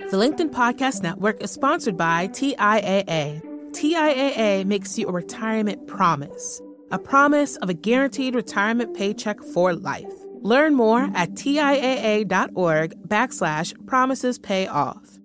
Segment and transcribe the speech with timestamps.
[0.00, 3.40] The LinkedIn Podcast Network is sponsored by TIAA.
[3.70, 10.12] TIAA makes you a retirement promise, a promise of a guaranteed retirement paycheck for life.
[10.42, 15.20] Learn more at TIAA.org backslash promises pay off.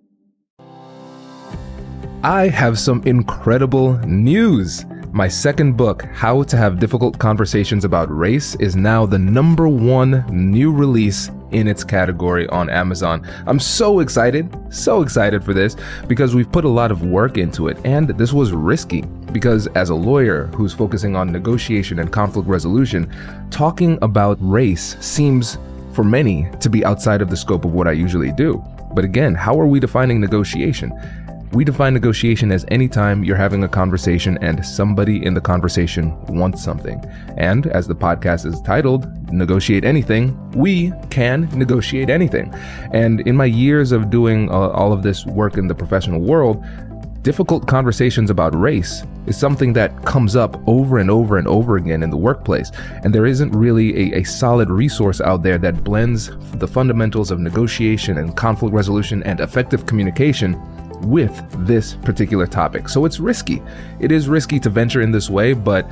[2.23, 4.85] I have some incredible news.
[5.11, 10.23] My second book, How to Have Difficult Conversations About Race, is now the number one
[10.29, 13.27] new release in its category on Amazon.
[13.45, 15.75] I'm so excited, so excited for this
[16.07, 19.01] because we've put a lot of work into it and this was risky
[19.31, 23.11] because as a lawyer who's focusing on negotiation and conflict resolution,
[23.51, 25.57] talking about race seems
[25.93, 28.63] for many to be outside of the scope of what I usually do.
[28.93, 30.91] But again, how are we defining negotiation?
[31.51, 36.15] We define negotiation as any time you're having a conversation and somebody in the conversation
[36.27, 37.03] wants something.
[37.37, 42.53] And as the podcast is titled, Negotiate Anything, we can negotiate anything.
[42.93, 46.63] And in my years of doing uh, all of this work in the professional world,
[47.23, 52.03] difficult conversations about race is something that comes up over and over and over again
[52.03, 52.71] in the workplace.
[53.03, 57.39] And there isn't really a, a, solid resource out there that blends the fundamentals of
[57.39, 60.53] negotiation and conflict resolution and effective communication
[61.01, 62.89] with this particular topic.
[62.89, 63.61] So it's risky.
[63.99, 65.89] It is risky to venture in this way, but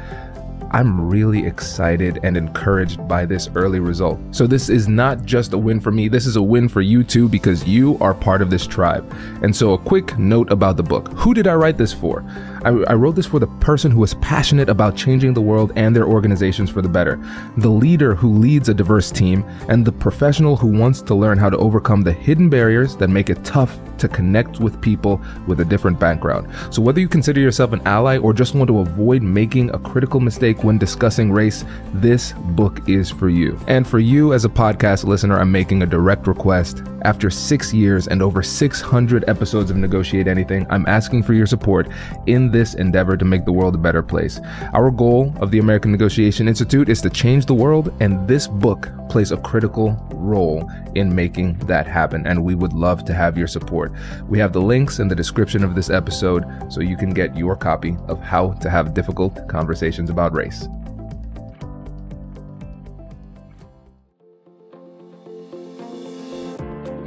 [0.71, 4.19] I'm really excited and encouraged by this early result.
[4.31, 7.03] So, this is not just a win for me, this is a win for you
[7.03, 9.09] too because you are part of this tribe.
[9.41, 12.23] And so, a quick note about the book Who did I write this for?
[12.67, 15.95] I, I wrote this for the person who is passionate about changing the world and
[15.95, 17.17] their organizations for the better,
[17.55, 21.49] the leader who leads a diverse team, and the professional who wants to learn how
[21.49, 25.65] to overcome the hidden barriers that make it tough to connect with people with a
[25.65, 26.49] different background.
[26.69, 30.19] So, whether you consider yourself an ally or just want to avoid making a critical
[30.19, 33.57] mistake when discussing race, this book is for you.
[33.67, 36.83] And for you as a podcast listener, I'm making a direct request.
[37.03, 41.87] After six years and over 600 episodes of Negotiate Anything, I'm asking for your support
[42.25, 44.39] in this endeavor to make the world a better place.
[44.73, 48.89] Our goal of the American Negotiation Institute is to change the world, and this book
[49.09, 52.25] plays a critical role in making that happen.
[52.25, 53.93] And we would love to have your support.
[54.27, 57.55] We have the links in the description of this episode so you can get your
[57.55, 60.67] copy of How to Have Difficult Conversations About Race.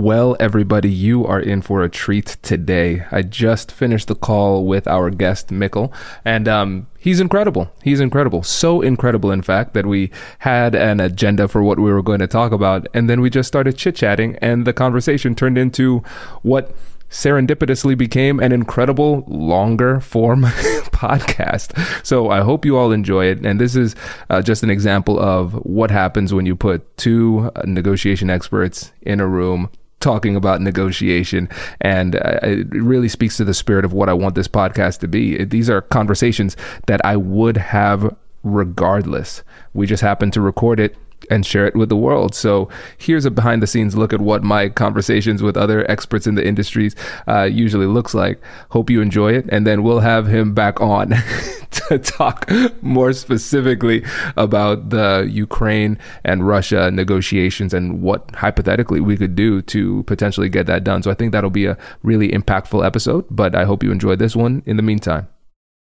[0.00, 3.04] Well, everybody, you are in for a treat today.
[3.12, 5.92] I just finished the call with our guest, Mikkel,
[6.24, 7.70] and um, he's incredible.
[7.82, 8.42] He's incredible.
[8.42, 12.26] So incredible, in fact, that we had an agenda for what we were going to
[12.26, 16.02] talk about, and then we just started chit chatting, and the conversation turned into
[16.40, 16.74] what
[17.10, 21.76] serendipitously became an incredible longer form podcast.
[22.06, 23.44] So I hope you all enjoy it.
[23.44, 23.94] And this is
[24.30, 29.26] uh, just an example of what happens when you put two negotiation experts in a
[29.26, 29.68] room
[30.00, 31.48] talking about negotiation
[31.80, 35.08] and uh, it really speaks to the spirit of what I want this podcast to
[35.08, 35.44] be.
[35.44, 36.56] These are conversations
[36.86, 39.42] that I would have regardless.
[39.74, 40.96] We just happen to record it
[41.30, 42.34] and share it with the world.
[42.34, 42.68] So
[42.98, 46.46] here's a behind the scenes look at what my conversations with other experts in the
[46.46, 46.94] industries
[47.26, 48.40] uh, usually looks like.
[48.70, 51.14] Hope you enjoy it, and then we'll have him back on
[51.70, 52.50] to talk
[52.82, 54.04] more specifically
[54.36, 60.66] about the Ukraine and Russia negotiations and what hypothetically we could do to potentially get
[60.66, 61.02] that done.
[61.02, 63.24] So I think that'll be a really impactful episode.
[63.30, 64.62] But I hope you enjoyed this one.
[64.66, 65.28] In the meantime.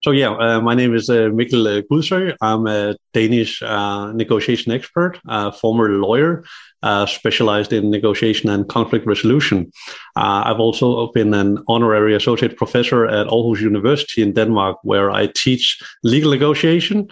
[0.03, 2.35] So yeah, uh, my name is uh, Mikkel uh, Gudsø.
[2.41, 6.43] I'm a Danish uh, negotiation expert, uh, former lawyer,
[6.81, 9.71] uh, specialized in negotiation and conflict resolution.
[10.17, 15.27] Uh, I've also been an honorary associate professor at Aarhus University in Denmark, where I
[15.27, 17.07] teach legal negotiation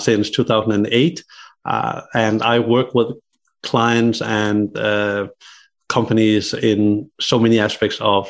[0.00, 1.22] since 2008.
[1.64, 3.08] uh, and I work with
[3.62, 4.76] clients and
[5.88, 8.28] companies in so many aspects of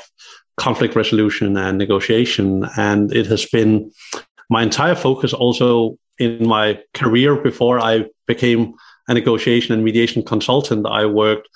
[0.56, 2.66] conflict resolution and negotiation.
[2.76, 3.92] And it has been
[4.48, 8.74] my entire focus also in my career before I became
[9.08, 10.86] a negotiation and mediation consultant.
[10.86, 11.48] I worked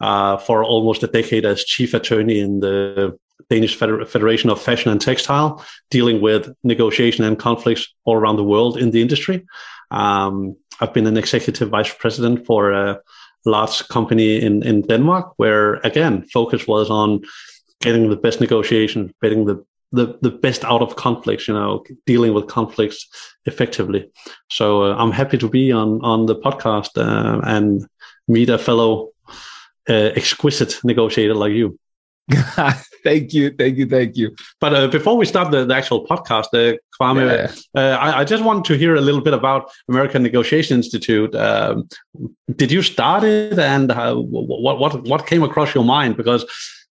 [0.00, 3.18] uh, for almost a decade as chief attorney in the
[3.50, 8.76] Danish Federation of Fashion and Textile, dealing with negotiation and conflicts all around the world
[8.76, 9.46] in the industry.
[9.90, 13.00] Um, I've been an executive vice president for a
[13.44, 17.22] large company in, in Denmark, where again, focus was on
[17.80, 22.34] getting the best negotiation, getting the, the, the best out of conflicts, you know, dealing
[22.34, 23.08] with conflicts
[23.46, 24.10] effectively.
[24.50, 27.86] So uh, I'm happy to be on, on the podcast uh, and
[28.26, 29.10] meet a fellow
[29.88, 31.78] uh, exquisite negotiator like you.
[33.04, 34.36] thank you, thank you, thank you.
[34.60, 37.24] But uh, before we start the, the actual podcast, uh, Kwame,
[37.74, 37.80] yeah.
[37.80, 41.34] uh, I, I, just want to hear a little bit about American Negotiation Institute.
[41.34, 41.88] Um,
[42.54, 46.18] did you start it, and what what what came across your mind?
[46.18, 46.44] Because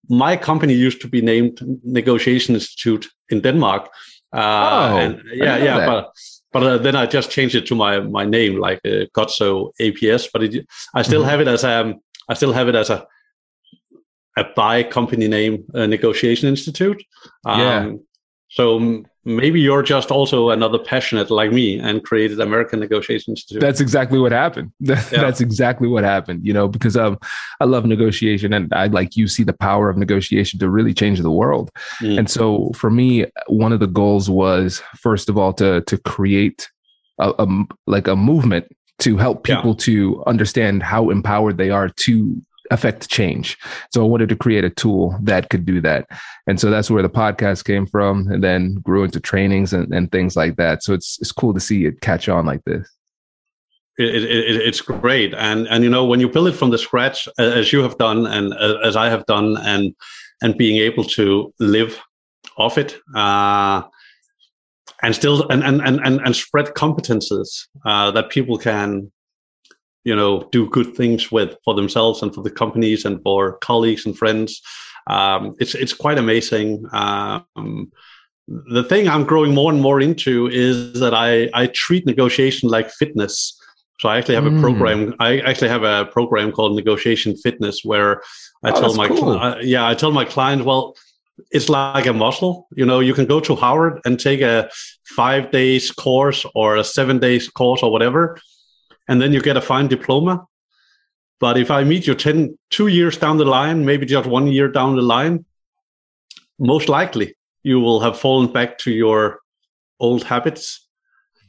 [0.09, 3.89] my company used to be named Negotiation Institute in Denmark.
[4.33, 5.87] Uh, oh, and, yeah, yeah, that.
[5.87, 6.11] but
[6.51, 10.29] but uh, then I just changed it to my my name, like uh, Gudsø APS.
[10.31, 11.29] But it, I still mm-hmm.
[11.29, 11.95] have it as a um,
[12.29, 13.07] I still have it as a
[14.37, 17.01] a by company name uh, negotiation institute.
[17.45, 17.91] Um, yeah.
[18.49, 23.59] So maybe you're just also another passionate like me and created American negotiations Institute.
[23.59, 24.71] That's exactly what happened.
[24.79, 25.27] That's yeah.
[25.27, 26.47] exactly what happened.
[26.47, 27.19] You know, because um,
[27.59, 31.19] I love negotiation and I like you see the power of negotiation to really change
[31.19, 31.71] the world.
[32.01, 32.19] Mm.
[32.19, 36.69] And so for me, one of the goals was first of all to to create
[37.19, 39.85] a, a like a movement to help people yeah.
[39.85, 42.41] to understand how empowered they are to
[42.71, 43.57] affect change.
[43.93, 46.07] So I wanted to create a tool that could do that.
[46.47, 50.11] And so that's where the podcast came from and then grew into trainings and, and
[50.11, 50.83] things like that.
[50.83, 52.87] So it's it's cool to see it catch on like this.
[53.97, 55.33] It, it, it's great.
[55.33, 58.27] And and you know, when you build it from the scratch as you have done
[58.27, 58.53] and
[58.83, 59.95] as I have done and
[60.41, 61.99] and being able to live
[62.57, 63.81] off it, uh,
[65.01, 69.11] and still and and and and, spread competences uh, that people can
[70.07, 74.05] you know do good things with for themselves and for the companies and for colleagues
[74.05, 74.61] and friends.
[75.07, 76.85] Um, it's it's quite amazing.
[76.93, 77.91] Um,
[78.47, 82.89] the thing I'm growing more and more into is that I I treat negotiation like
[82.91, 83.35] fitness.
[83.99, 84.57] So I actually have mm.
[84.57, 85.15] a program.
[85.19, 88.21] I actually have a program called Negotiation Fitness where
[88.63, 89.31] I oh, tell my cool.
[89.31, 90.95] uh, yeah I tell my client well
[91.51, 92.67] it's like a muscle.
[92.75, 94.69] You know, you can go to Harvard and take a
[95.15, 98.39] five days course or a seven days course or whatever,
[99.07, 100.45] and then you get a fine diploma.
[101.39, 104.67] But if I meet you 10, two years down the line, maybe just one year
[104.67, 105.45] down the line,
[106.59, 109.39] most likely you will have fallen back to your
[109.99, 110.87] old habits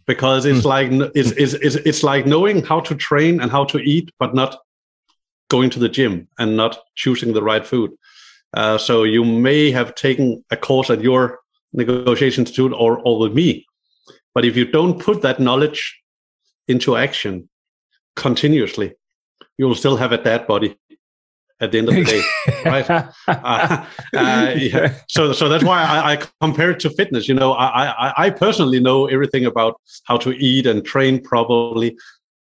[0.06, 0.64] because it's mm.
[0.64, 4.34] like it's, it's, it's, it's like knowing how to train and how to eat, but
[4.34, 4.58] not
[5.48, 7.90] going to the gym and not choosing the right food.
[8.54, 11.40] Uh, so you may have taken a course at your
[11.72, 13.66] negotiation institute or, or with me.
[14.34, 16.00] But if you don't put that knowledge
[16.68, 17.48] into action
[18.16, 18.94] continuously,
[19.56, 20.76] you will still have a dead body
[21.60, 22.22] at the end of the day,
[22.64, 22.88] right?
[22.90, 23.84] Uh,
[24.14, 24.94] uh, yeah.
[25.08, 27.26] So, so that's why I, I, compare it to fitness.
[27.26, 31.98] You know, I, I, I personally know everything about how to eat and train properly,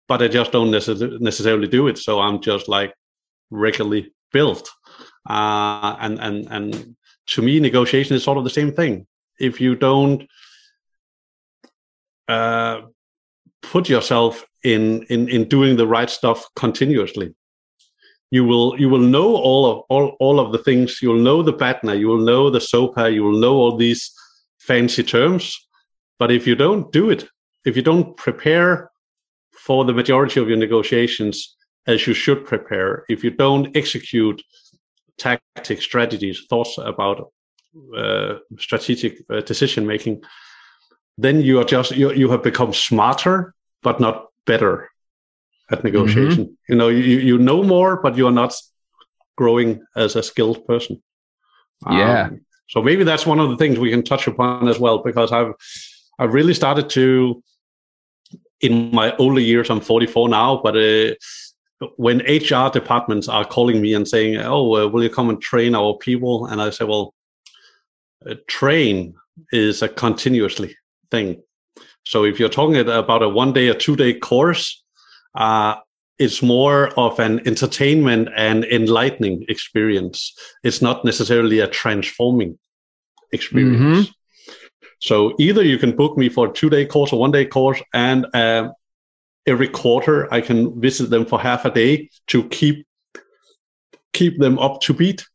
[0.07, 1.99] but I just don't necess- necessarily do it.
[1.99, 2.93] So I'm just like
[3.51, 4.69] regularly built.
[5.29, 6.95] Uh, and and and
[7.27, 9.05] to me, negotiation is sort of the same thing.
[9.39, 10.27] If you don't
[12.27, 12.81] uh,
[13.63, 17.33] put yourself in, in in doing the right stuff continuously,
[18.29, 21.01] you will you will know all of all, all of the things.
[21.01, 24.13] You'll know the BATNA, you will know the ZOPA, you will know all these
[24.59, 25.67] fancy terms.
[26.19, 27.27] But if you don't do it,
[27.65, 28.91] if you don't prepare
[29.51, 31.55] for the majority of your negotiations
[31.87, 34.41] as you should prepare, if you don't execute
[35.17, 37.31] tactics, strategies, thoughts about
[37.97, 40.21] uh, strategic uh, decision making,
[41.17, 44.89] then you are just you you have become smarter, but not better
[45.71, 46.45] at negotiation.
[46.45, 46.69] Mm-hmm.
[46.69, 48.53] You know, you you know more, but you are not
[49.35, 51.01] growing as a skilled person.
[51.89, 52.23] Yeah.
[52.25, 55.31] Um, so maybe that's one of the things we can touch upon as well, because
[55.31, 55.53] I've
[56.17, 57.43] I've really started to
[58.61, 59.69] in my older years.
[59.69, 61.13] I'm 44 now, but uh,
[61.97, 65.75] when HR departments are calling me and saying, "Oh, uh, will you come and train
[65.75, 67.13] our people?" and I say, "Well,
[68.47, 69.15] train
[69.51, 70.75] is a continuously
[71.13, 71.27] thing.
[72.11, 74.83] So if you're talking about a one day or two day course,
[75.45, 75.75] uh,
[76.17, 80.17] it's more of an entertainment and enlightening experience.
[80.63, 82.51] It's not necessarily a transforming
[83.31, 84.11] experience." Mm-hmm.
[85.09, 87.81] So either you can book me for a two day course or one day course,
[87.93, 88.69] and uh,
[89.45, 92.85] every quarter I can visit them for half a day to keep
[94.13, 95.25] keep them up to beat,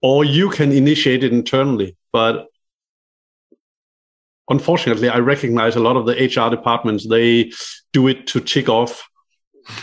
[0.00, 1.96] or you can initiate it internally.
[2.12, 2.46] But
[4.48, 7.52] unfortunately, I recognize a lot of the HR departments they
[7.92, 9.08] do it to tick off.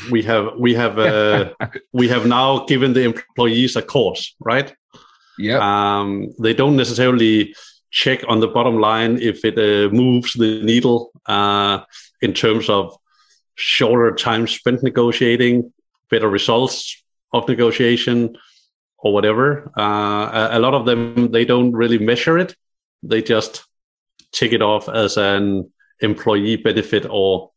[0.10, 1.54] We have we have uh,
[1.94, 4.74] we have now given the employees a course, right?
[5.38, 5.60] Yeah.
[5.60, 7.56] Um, they don't necessarily
[7.92, 11.80] check on the bottom line if it uh, moves the needle uh,
[12.22, 12.96] in terms of
[13.56, 15.72] shorter time spent negotiating,
[16.10, 17.04] better results
[17.34, 18.36] of negotiation,
[18.98, 19.72] or whatever.
[19.78, 22.56] Uh, a, a lot of them they don't really measure it;
[23.02, 23.66] they just
[24.34, 25.72] take it off as an
[26.02, 27.52] employee benefit or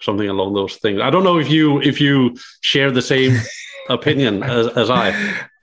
[0.00, 1.00] something along those things.
[1.00, 3.36] I don't know if you if you share the same
[3.88, 5.10] opinion as, as I.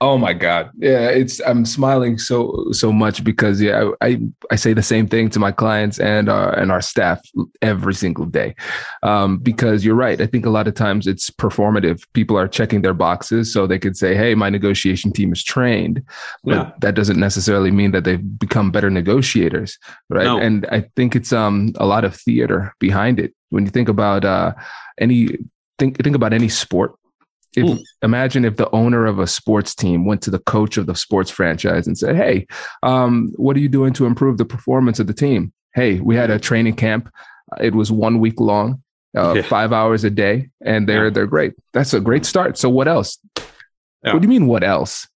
[0.00, 0.70] Oh my God.
[0.76, 5.28] Yeah, it's I'm smiling so so much because yeah, I I say the same thing
[5.30, 7.20] to my clients and our and our staff
[7.62, 8.54] every single day.
[9.02, 10.20] Um, because you're right.
[10.20, 12.06] I think a lot of times it's performative.
[12.12, 16.04] People are checking their boxes so they could say, "Hey, my negotiation team is trained."
[16.44, 16.72] But yeah.
[16.80, 19.78] that doesn't necessarily mean that they've become better negotiators,
[20.10, 20.24] right?
[20.24, 20.38] No.
[20.38, 23.34] And I think it's um a lot of theater behind it.
[23.50, 24.54] When you think about uh
[25.00, 25.38] any
[25.80, 26.94] think think about any sport
[27.56, 30.94] if, imagine if the owner of a sports team went to the coach of the
[30.94, 32.46] sports franchise and said, Hey,
[32.82, 35.52] um, what are you doing to improve the performance of the team?
[35.74, 37.12] Hey, we had a training camp.
[37.60, 38.82] It was one week long,
[39.16, 39.42] uh, yeah.
[39.42, 41.10] five hours a day, and they're yeah.
[41.10, 41.54] they're great.
[41.72, 42.58] That's a great start.
[42.58, 43.18] So what else?
[44.04, 44.12] Yeah.
[44.12, 44.46] What do you mean?
[44.46, 45.08] What else?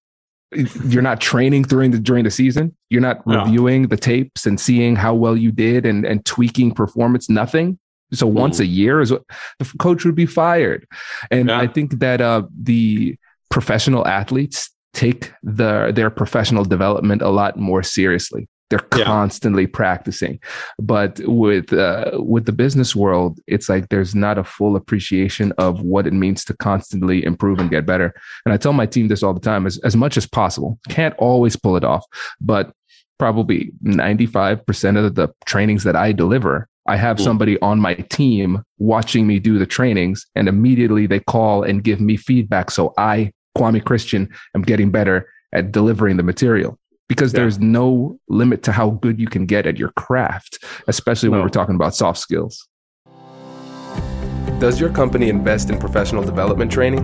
[0.85, 2.75] You're not training during the during the season.
[2.89, 7.29] You're not reviewing the tapes and seeing how well you did and and tweaking performance.
[7.29, 7.79] Nothing.
[8.13, 9.23] So once a year is what
[9.59, 10.87] the coach would be fired.
[11.31, 11.59] And yeah.
[11.59, 13.17] I think that uh, the
[13.49, 18.47] professional athletes take the their professional development a lot more seriously.
[18.69, 19.05] They're yeah.
[19.05, 20.39] constantly practicing,
[20.79, 25.81] but with uh, with the business world, it's like there's not a full appreciation of
[25.81, 28.13] what it means to constantly improve and get better.
[28.45, 30.79] And I tell my team this all the time: as as much as possible.
[30.89, 32.03] Can't always pull it off,
[32.41, 32.73] but
[33.19, 37.25] probably 95% of the trainings that I deliver I have cool.
[37.25, 42.01] somebody on my team watching me do the trainings, and immediately they call and give
[42.01, 42.71] me feedback.
[42.71, 47.41] So I, Kwame Christian, am getting better at delivering the material because yeah.
[47.41, 51.49] there's no limit to how good you can get at your craft, especially when we're
[51.49, 52.67] talking about soft skills.
[54.59, 57.03] Does your company invest in professional development training?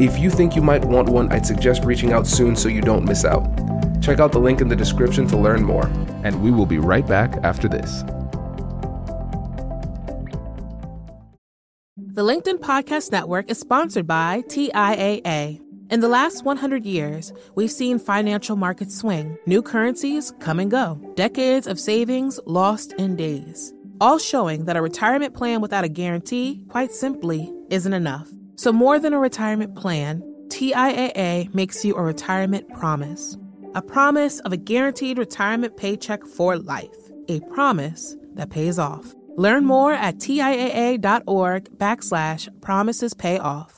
[0.00, 3.04] If you think you might want one, I'd suggest reaching out soon so you don't
[3.04, 3.42] miss out.
[4.00, 5.86] Check out the link in the description to learn more,
[6.22, 8.04] and we will be right back after this.
[11.96, 15.60] The LinkedIn Podcast Network is sponsored by TIAA.
[15.90, 21.00] In the last 100 years, we've seen financial markets swing, new currencies come and go,
[21.16, 26.64] decades of savings lost in days, all showing that a retirement plan without a guarantee,
[26.68, 28.28] quite simply, isn't enough.
[28.58, 33.36] So, more than a retirement plan, TIAA makes you a retirement promise.
[33.76, 37.12] A promise of a guaranteed retirement paycheck for life.
[37.28, 39.14] A promise that pays off.
[39.36, 43.77] Learn more at TIAA.org backslash promises pay off.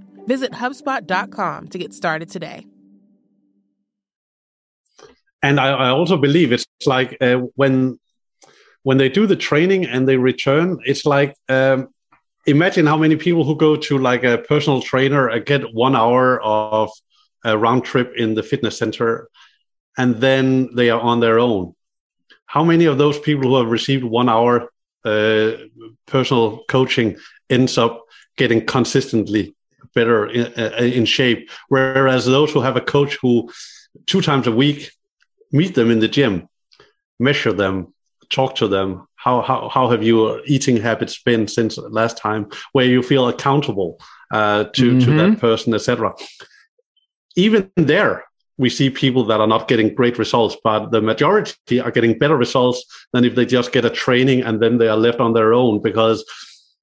[0.25, 2.65] Visit HubSpot.com to get started today.
[5.43, 7.99] And I, I also believe it's like uh, when
[8.83, 11.89] when they do the training and they return, it's like um,
[12.45, 16.41] imagine how many people who go to like a personal trainer and get one hour
[16.41, 16.89] of
[17.43, 19.27] a round trip in the fitness center
[19.97, 21.73] and then they are on their own
[22.45, 24.69] how many of those people who have received one hour
[25.05, 25.51] uh,
[26.05, 27.17] personal coaching
[27.49, 28.03] ends up
[28.35, 29.55] getting consistently
[29.93, 33.49] better in, uh, in shape whereas those who have a coach who
[34.05, 34.91] two times a week
[35.51, 36.47] meet them in the gym
[37.19, 37.93] measure them
[38.29, 42.49] talk to them how how how have your eating habits been since last time?
[42.71, 43.99] Where you feel accountable
[44.31, 44.99] uh, to mm-hmm.
[44.99, 46.13] to that person, etc.
[47.35, 48.23] Even there,
[48.57, 52.35] we see people that are not getting great results, but the majority are getting better
[52.35, 52.83] results
[53.13, 55.81] than if they just get a training and then they are left on their own.
[55.81, 56.25] Because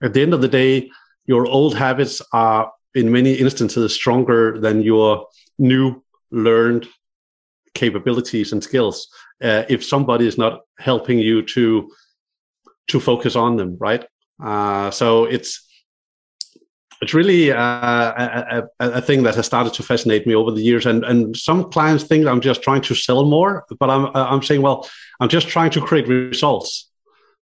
[0.01, 0.91] at the end of the day,
[1.27, 5.27] your old habits are in many instances stronger than your
[5.59, 6.87] new learned
[7.75, 9.09] capabilities and skills.
[9.43, 11.91] Uh, if somebody is not helping you to
[12.89, 14.05] to focus on them, right?
[14.43, 15.65] Uh, so it's
[17.01, 20.63] it's really uh, a, a, a, thing that has started to fascinate me over the
[20.63, 20.87] years.
[20.87, 24.63] And and some clients think I'm just trying to sell more, but I'm I'm saying,
[24.63, 24.89] well,
[25.21, 26.91] I'm just trying to create results.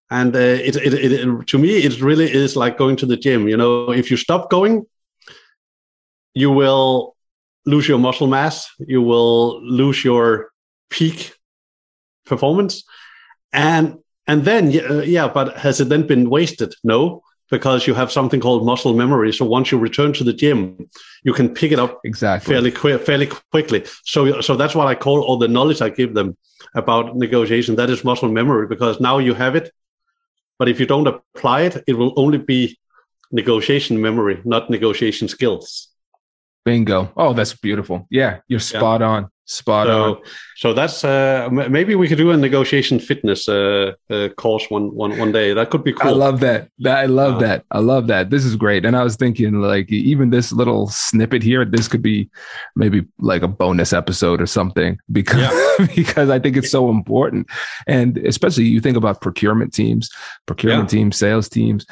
[0.09, 3.47] And uh, it, it, it, to me, it really is like going to the gym.
[3.47, 4.85] You know, if you stop going,
[6.33, 7.15] you will
[7.65, 10.51] lose your muscle mass, you will lose your
[10.89, 11.33] peak
[12.25, 12.83] performance,
[13.51, 16.73] and and then uh, yeah, but has it then been wasted?
[16.83, 19.31] No, because you have something called muscle memory.
[19.33, 20.89] So once you return to the gym,
[21.23, 23.85] you can pick it up exactly fairly quick, fairly quickly.
[24.03, 26.37] So so that's what I call all the knowledge I give them
[26.75, 27.75] about negotiation.
[27.75, 29.71] That is muscle memory because now you have it,
[30.57, 32.77] but if you don't apply it, it will only be
[33.31, 35.92] negotiation memory, not negotiation skills.
[36.65, 37.11] Bingo.
[37.17, 38.07] Oh, that's beautiful.
[38.09, 39.07] Yeah, you're spot yeah.
[39.07, 39.29] on.
[39.45, 40.21] Spot so, on.
[40.55, 45.17] So that's uh, maybe we could do a negotiation fitness uh, uh, course one, one,
[45.17, 45.53] one day.
[45.53, 46.09] That could be cool.
[46.09, 46.69] I love that.
[46.85, 47.65] I love uh, that.
[47.69, 48.29] I love that.
[48.29, 48.85] This is great.
[48.85, 52.29] And I was thinking, like, even this little snippet here, this could be
[52.77, 55.87] maybe like a bonus episode or something because yeah.
[55.93, 57.47] because I think it's so important.
[57.85, 60.09] And especially you think about procurement teams,
[60.45, 60.99] procurement yeah.
[60.99, 61.85] teams, sales teams.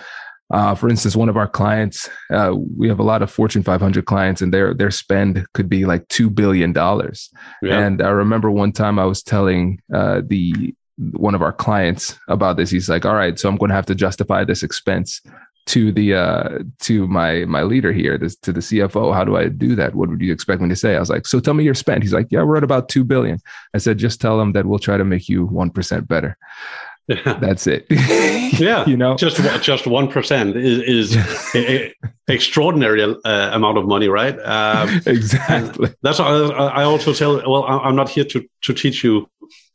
[0.51, 4.05] Uh, for instance, one of our clients, uh, we have a lot of Fortune 500
[4.05, 7.29] clients, and their their spend could be like two billion dollars.
[7.62, 7.79] Yeah.
[7.79, 12.58] And I remember one time I was telling uh, the one of our clients about
[12.58, 12.70] this.
[12.70, 15.22] He's like, "All right, so I'm going to have to justify this expense
[15.67, 19.13] to the uh, to my my leader here, this, to the CFO.
[19.13, 19.96] How do I do that?
[19.96, 22.03] What would you expect me to say?" I was like, "So tell me your spend."
[22.03, 23.39] He's like, "Yeah, we're at about two billion.
[23.74, 26.37] I said, "Just tell them that we'll try to make you one percent better."
[27.12, 27.34] Yeah.
[27.34, 27.86] That's it.
[28.60, 30.80] yeah, you know, just just one percent is
[31.14, 31.94] is
[32.28, 34.38] extraordinary uh, amount of money, right?
[34.40, 35.90] Um, exactly.
[36.02, 37.36] That's what I also tell.
[37.50, 39.28] Well, I'm not here to to teach you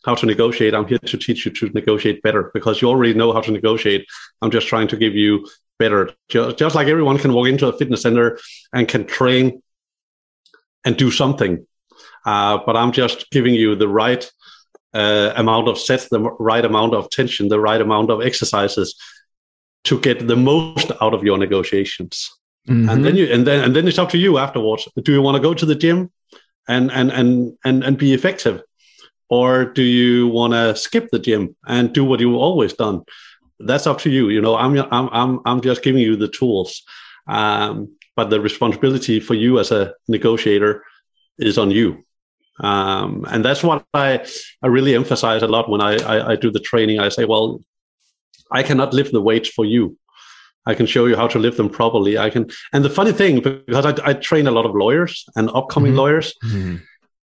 [0.05, 0.75] how to negotiate.
[0.75, 4.07] I'm here to teach you to negotiate better because you already know how to negotiate.
[4.41, 5.47] I'm just trying to give you
[5.79, 6.13] better.
[6.29, 8.39] Just, just like everyone can walk into a fitness center
[8.73, 9.63] and can train
[10.87, 11.67] and do something,
[12.25, 14.31] uh, but I'm just giving you the right
[14.95, 18.95] uh, amount of sets, the right amount of tension, the right amount of exercises
[19.85, 22.31] to get the most out of your negotiations.
[22.69, 22.89] Mm-hmm.
[22.89, 24.89] And then you and then and then it's up to you afterwards.
[25.03, 26.11] Do you want to go to the gym
[26.69, 28.63] and and and and, and be effective?
[29.29, 33.03] Or do you want to skip the gym and do what you've always done?
[33.59, 34.29] That's up to you.
[34.29, 36.83] You know, I'm I'm I'm I'm just giving you the tools.
[37.29, 40.85] Um, but the responsibility for you as a negotiator
[41.39, 42.06] is on you.
[42.61, 44.25] Um, and that's what I,
[44.63, 47.01] I really emphasize a lot when I, I, I do the training.
[47.01, 47.61] I say, well,
[48.51, 49.97] I cannot lift the weights for you.
[50.67, 52.19] I can show you how to lift them properly.
[52.19, 55.49] I can, and the funny thing, because I, I train a lot of lawyers and
[55.55, 55.99] upcoming mm-hmm.
[55.99, 56.77] lawyers, mm-hmm.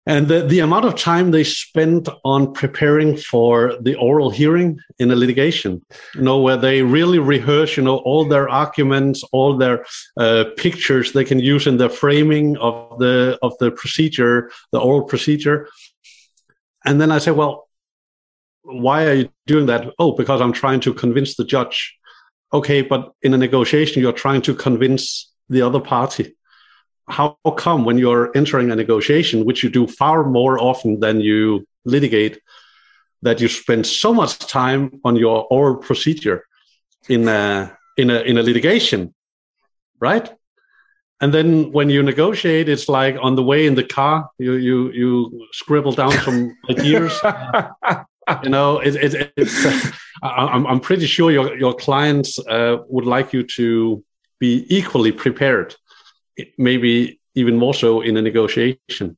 [0.05, 5.13] And the, the amount of time they spend on preparing for the oral hearing in
[5.13, 5.81] a litigation,
[6.15, 9.85] you know, where they really rehearse, you know, all their arguments, all their
[10.17, 15.05] uh, pictures they can use in the framing of the of the procedure, the oral
[15.05, 15.69] procedure.
[16.85, 17.69] And then I say, well,
[18.63, 19.87] why are you doing that?
[20.01, 21.97] Oh, because I'm trying to convince the judge.
[22.53, 26.35] Okay, but in a negotiation, you're trying to convince the other party
[27.13, 31.67] how come when you're entering a negotiation, which you do far more often than you
[31.85, 32.41] litigate,
[33.23, 36.45] that you spend so much time on your oral procedure
[37.09, 39.15] in a in a in a litigation,
[40.01, 40.33] right?
[41.21, 44.91] And then when you negotiate, it's like on the way in the car, you you
[44.93, 47.13] you scribble down some ideas.
[48.43, 49.93] you know, it, it, it's.
[50.23, 54.05] Uh, I'm I'm pretty sure your your clients uh, would like you to
[54.39, 55.75] be equally prepared
[56.59, 59.17] maybe even more so in a negotiation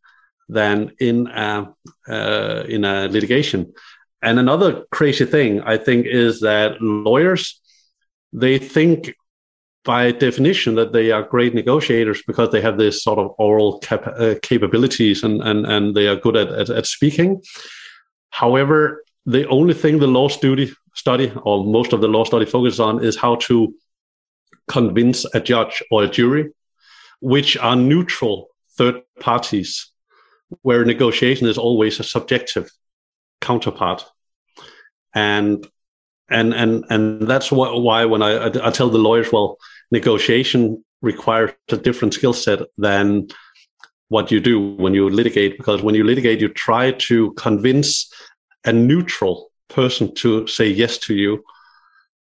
[0.49, 1.75] than in a,
[2.09, 3.73] uh, in a litigation.
[4.23, 7.61] And another crazy thing I think is that lawyers
[8.35, 9.15] they think
[9.85, 14.15] by definition that they are great negotiators because they have this sort of oral cap-
[14.19, 17.43] uh, capabilities and, and, and they are good at, at, at, speaking.
[18.31, 22.81] However, the only thing the law study study or most of the law study focuses
[22.81, 23.75] on is how to
[24.69, 26.51] convince a judge or a jury
[27.21, 29.91] which are neutral third parties,
[30.63, 32.71] where negotiation is always a subjective
[33.41, 34.05] counterpart.
[35.15, 35.67] And
[36.31, 39.59] and and and that's why when I, I tell the lawyers, well,
[39.91, 43.29] negotiation requires a different skill set than
[44.09, 48.13] what you do when you litigate, because when you litigate, you try to convince
[48.65, 51.45] a neutral person to say yes to you.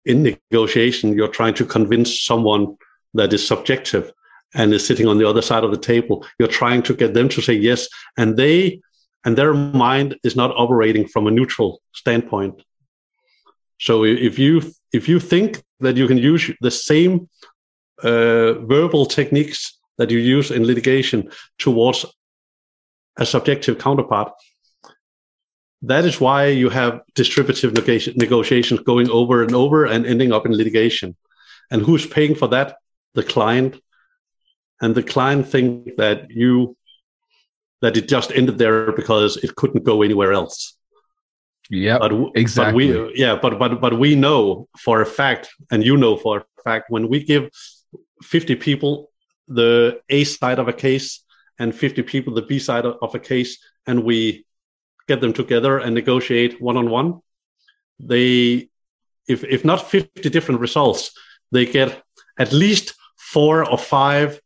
[0.05, 2.75] In negotiation, you're trying to convince someone
[3.13, 4.11] that is subjective
[4.53, 6.25] and is sitting on the other side of the table.
[6.39, 7.87] You're trying to get them to say yes,
[8.17, 8.81] and they
[9.25, 12.61] and their mind is not operating from a neutral standpoint.
[13.79, 14.61] So if you
[14.91, 17.29] if you think that you can use the same
[18.03, 22.05] uh, verbal techniques that you use in litigation towards
[23.17, 24.31] a subjective counterpart,
[25.83, 30.53] that is why you have distributive negotiations going over and over and ending up in
[30.53, 31.15] litigation.
[31.69, 32.77] And who's paying for that?
[33.15, 33.79] The client.
[34.83, 36.75] And the client think that you
[37.81, 40.77] that it just ended there because it couldn't go anywhere else.
[41.69, 41.99] Yeah,
[42.35, 42.91] exactly.
[42.91, 46.39] But we, yeah, but but but we know for a fact, and you know for
[46.39, 47.49] a fact, when we give
[48.21, 49.09] fifty people
[49.47, 51.23] the A side of a case
[51.59, 54.45] and fifty people the B side of a case, and we
[55.07, 57.21] get them together and negotiate one on one,
[57.99, 58.69] they,
[59.29, 61.17] if if not fifty different results,
[61.53, 62.03] they get
[62.37, 64.41] at least four or five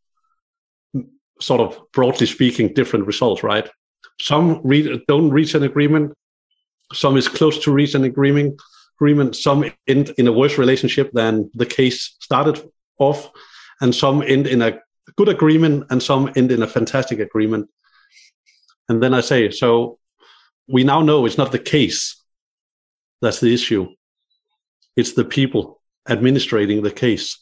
[1.40, 3.68] sort of broadly speaking different results right?
[4.20, 6.12] Some re- don't reach an agreement.
[6.92, 8.60] Some is close to reach an agreement
[8.96, 9.36] agreement.
[9.36, 12.60] Some end in a worse relationship than the case started
[12.98, 13.30] off
[13.80, 14.80] and some end in a
[15.16, 17.68] good agreement and some end in a fantastic agreement.
[18.88, 19.98] And then i say so
[20.66, 22.18] we now know it's not the case
[23.20, 23.88] that's the issue.
[24.96, 27.38] It's the people administrating the case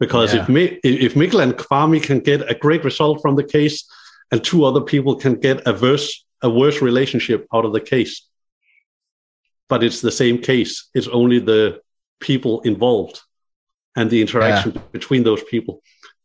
[0.00, 0.46] because yeah.
[0.48, 3.84] if if Mikkel and Kwame can get a great result from the case,
[4.30, 8.26] and two other people can get a worse a worse relationship out of the case,
[9.68, 10.88] but it's the same case.
[10.94, 11.80] It's only the
[12.20, 13.20] people involved
[13.96, 14.82] and the interaction yeah.
[14.92, 15.82] between those people.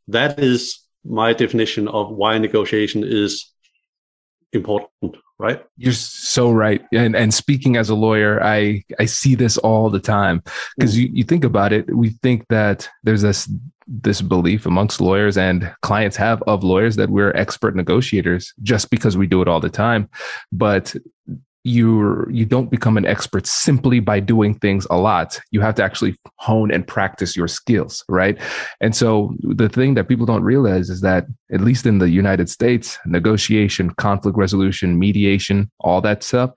[0.08, 3.51] That is my definition of why negotiation is
[4.51, 5.65] important right?
[5.78, 6.86] You're so right.
[6.93, 10.43] And and speaking as a lawyer i i see this all the time.
[10.78, 10.99] Because mm.
[10.99, 13.49] you, you think about it we think that there's this
[13.88, 19.17] this belief amongst lawyers and clients have of lawyers that we're expert negotiators just because
[19.17, 20.08] we do it all the time.
[20.52, 20.95] But
[21.63, 25.39] you you don't become an expert simply by doing things a lot.
[25.52, 28.39] You have to actually hone and practice your skills right?
[28.82, 32.48] And so the thing that people don't realize is that at least in the united
[32.50, 36.52] states negotiation conflict resolution mediation all that stuff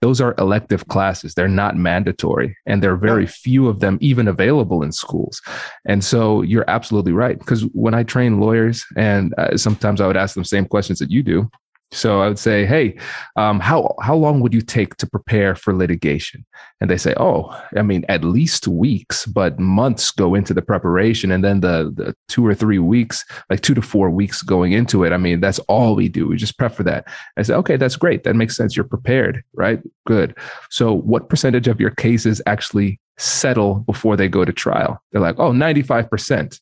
[0.00, 1.34] those are elective classes.
[1.34, 5.42] They're not mandatory and there are very few of them even available in schools.
[5.86, 10.16] And so you're absolutely right because when i train lawyers and uh, sometimes i would
[10.16, 11.50] ask them same questions that you do
[11.90, 12.98] so I would say, hey,
[13.36, 16.44] um, how how long would you take to prepare for litigation?
[16.80, 21.30] And they say, oh, I mean, at least weeks, but months go into the preparation,
[21.30, 25.02] and then the the two or three weeks, like two to four weeks going into
[25.04, 25.12] it.
[25.12, 26.28] I mean, that's all we do.
[26.28, 27.08] We just prep for that.
[27.38, 28.24] I say, okay, that's great.
[28.24, 28.76] That makes sense.
[28.76, 29.80] You're prepared, right?
[30.06, 30.36] Good.
[30.70, 35.02] So, what percentage of your cases actually settle before they go to trial?
[35.12, 36.60] They're like, oh, 95 percent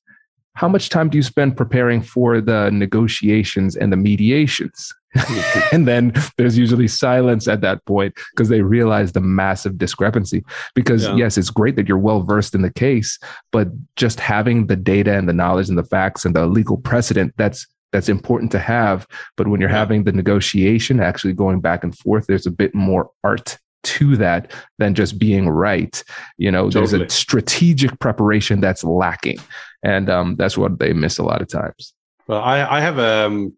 [0.56, 4.92] how much time do you spend preparing for the negotiations and the mediations?
[5.72, 10.44] and then there's usually silence at that point because they realize the massive discrepancy.
[10.74, 11.16] Because, yeah.
[11.16, 13.18] yes, it's great that you're well versed in the case,
[13.52, 17.35] but just having the data and the knowledge and the facts and the legal precedent
[17.37, 19.07] that's that's important to have.
[19.37, 19.79] But when you're yeah.
[19.79, 24.52] having the negotiation, actually going back and forth, there's a bit more art to that
[24.79, 26.02] than just being right.
[26.37, 26.98] You know, totally.
[26.98, 29.38] there's a strategic preparation that's lacking,
[29.83, 31.94] and um, that's what they miss a lot of times.
[32.26, 33.55] Well, I, I have um,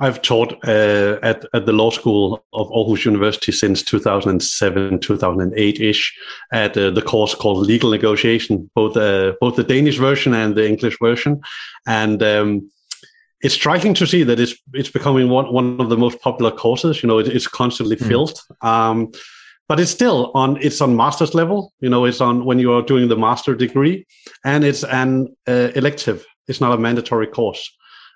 [0.00, 6.18] I've taught uh, at at the law school of Aarhus University since 2007, 2008 ish,
[6.52, 10.66] at uh, the course called Legal Negotiation, both uh, both the Danish version and the
[10.66, 11.40] English version,
[11.86, 12.70] and um,
[13.40, 17.02] it's striking to see that it's it's becoming one one of the most popular courses.
[17.02, 18.08] You know, it, it's constantly mm.
[18.08, 18.40] filled.
[18.62, 19.12] Um,
[19.68, 22.82] but it's still on it's on master's level you know it's on when you are
[22.82, 24.06] doing the master degree
[24.44, 27.74] and it's an uh, elective it's not a mandatory course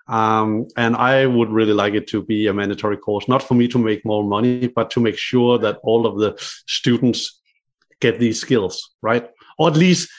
[0.08, 3.68] um, and i would really like it to be a mandatory course not for me
[3.68, 6.34] to make more money but to make sure that all of the
[6.66, 7.40] students
[8.00, 10.10] get these skills right or at least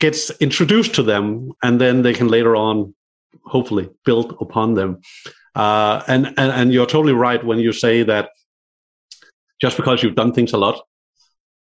[0.00, 2.94] gets introduced to them and then they can later on
[3.44, 5.00] hopefully build upon them
[5.54, 8.30] uh, and, and and you're totally right when you say that
[9.60, 10.82] just because you've done things a lot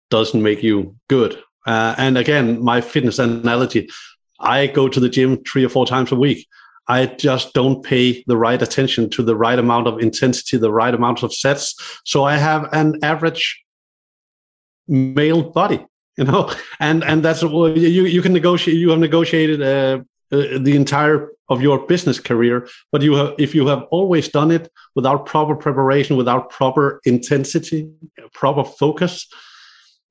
[0.10, 1.41] doesn't make you good.
[1.65, 3.89] Uh, and again, my fitness analogy,
[4.39, 6.48] I go to the gym three or four times a week.
[6.88, 10.93] I just don't pay the right attention to the right amount of intensity, the right
[10.93, 11.76] amount of sets.
[12.06, 13.63] So I have an average
[14.88, 15.86] male body.
[16.17, 20.00] you know and and that's well, you you can negotiate you have negotiated uh,
[20.32, 24.52] uh, the entire of your business career but you have if you have always done
[24.52, 27.89] it without proper preparation without proper intensity
[28.34, 29.28] proper focus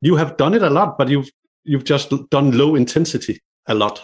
[0.00, 1.30] you have done it a lot but you've
[1.64, 4.02] you've just done low intensity a lot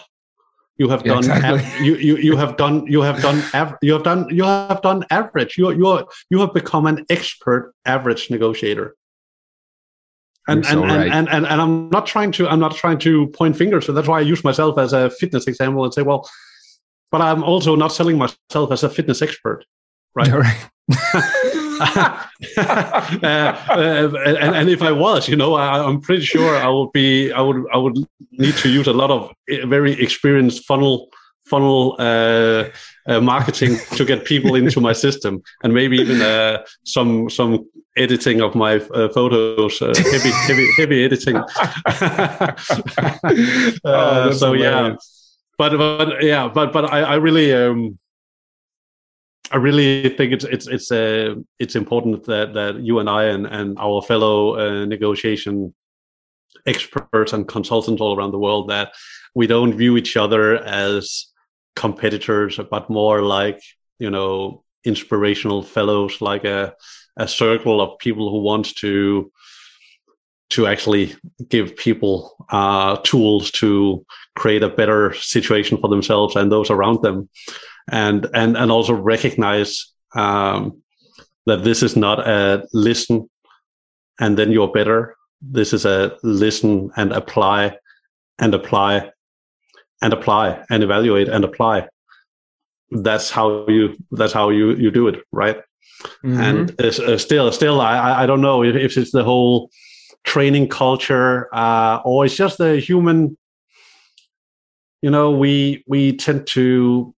[0.79, 1.49] you have yeah, done exactly.
[1.49, 4.81] av- you, you you have done you have done av- you have done you have
[4.81, 8.95] done average you you you have become an expert average negotiator
[10.49, 10.91] and and, right.
[10.91, 13.85] and, and, and and I'm not trying to I'm not trying to point fingers.
[13.85, 16.27] So that's why I use myself as a fitness example and say, well,
[17.11, 19.65] but I'm also not selling myself as a fitness expert,
[20.15, 20.31] right?
[20.31, 20.69] right.
[21.79, 22.25] uh,
[23.21, 27.31] uh, and, and, if I was, you know, I, am pretty sure I would be,
[27.31, 27.95] I would, I would
[28.31, 31.09] need to use a lot of eh, very experienced funnel
[31.49, 32.69] funnel uh,
[33.07, 37.67] uh, marketing to get people into my system, and maybe even uh, some some
[37.97, 41.35] editing of my uh, photos, uh, heavy heavy heavy editing.
[43.83, 44.95] oh, so yeah,
[45.57, 47.53] but but yeah, but but I, I really.
[47.53, 47.99] Um,
[49.51, 53.47] I really think it's it's it's uh, it's important that that you and I and
[53.47, 55.73] and our fellow uh, negotiation
[56.65, 58.93] experts and consultants all around the world that
[59.33, 61.27] we don't view each other as
[61.75, 63.61] competitors, but more like
[63.97, 66.73] you know inspirational fellows, like a
[67.17, 69.31] a circle of people who want to
[70.51, 71.15] to actually
[71.49, 77.29] give people uh, tools to create a better situation for themselves and those around them,
[77.91, 80.81] and and and also recognize um,
[81.45, 83.29] that this is not a listen
[84.19, 85.15] and then you're better.
[85.41, 87.77] This is a listen and apply
[88.39, 89.11] and apply
[90.01, 91.87] and apply and evaluate and apply
[92.91, 95.57] that's how you that's how you you do it right
[96.23, 96.39] mm-hmm.
[96.39, 99.69] and uh, still still i i don't know if, if it's the whole
[100.23, 103.37] training culture uh, or it's just the human
[105.01, 107.13] you know we we tend to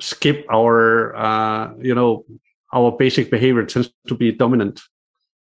[0.00, 2.24] skip our uh, you know
[2.72, 4.80] our basic behavior tends to be dominant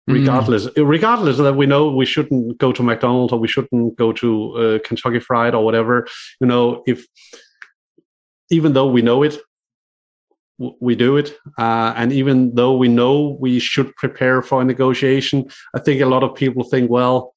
[0.10, 0.16] Mm.
[0.16, 0.86] regardless mm.
[0.86, 4.80] regardless that we know we shouldn't go to mcdonald's or we shouldn't go to uh,
[4.84, 6.06] kentucky fried or whatever
[6.42, 7.06] you know if
[8.52, 9.38] even though we know it
[10.58, 11.38] we do it.
[11.58, 16.06] Uh, and even though we know we should prepare for a negotiation i think a
[16.06, 17.34] lot of people think well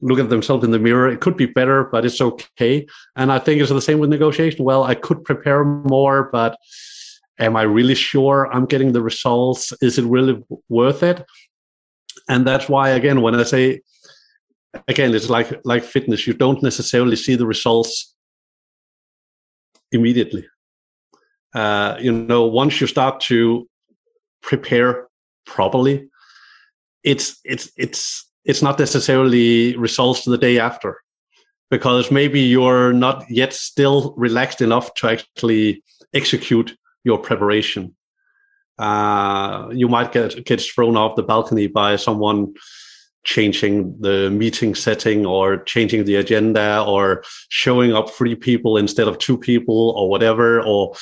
[0.00, 2.86] look at themselves in the mirror it could be better but it's okay.
[3.16, 4.64] And i think it's the same with negotiation.
[4.64, 6.56] Well i could prepare more but
[7.38, 9.72] am i really sure i'm getting the results?
[9.82, 11.24] Is it really worth it?
[12.28, 13.80] And that's why again when i say
[14.88, 18.14] again it's like like fitness you don't necessarily see the results
[19.92, 20.46] immediately
[21.56, 23.68] uh, you know once you start to
[24.42, 25.08] prepare
[25.46, 26.08] properly
[27.02, 31.00] it's it's it's it's not necessarily results the day after
[31.70, 35.82] because maybe you're not yet still relaxed enough to actually
[36.14, 37.94] execute your preparation.
[38.78, 42.52] Uh, you might get get thrown off the balcony by someone
[43.24, 49.18] changing the meeting setting or changing the agenda or showing up three people instead of
[49.18, 50.94] two people or whatever or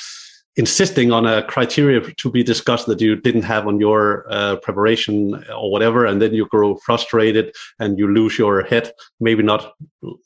[0.57, 5.43] insisting on a criteria to be discussed that you didn't have on your uh, preparation
[5.53, 9.73] or whatever and then you grow frustrated and you lose your head maybe not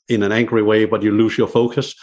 [0.08, 1.96] in an angry way but you lose your focus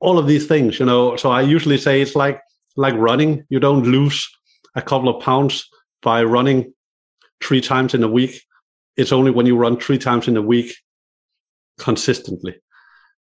[0.00, 2.40] all of these things you know so i usually say it's like
[2.76, 4.28] like running you don't lose
[4.74, 5.66] a couple of pounds
[6.02, 6.72] by running
[7.42, 8.42] three times in a week.
[8.96, 10.74] It's only when you run three times in a week
[11.78, 12.56] consistently.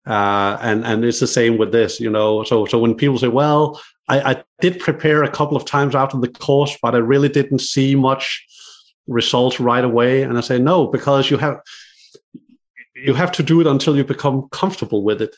[0.07, 2.43] Uh, and and it's the same with this, you know.
[2.45, 6.18] So so when people say, "Well, I, I did prepare a couple of times after
[6.18, 8.47] the course, but I really didn't see much
[9.07, 11.61] results right away," and I say, "No, because you have
[12.94, 15.37] you have to do it until you become comfortable with it."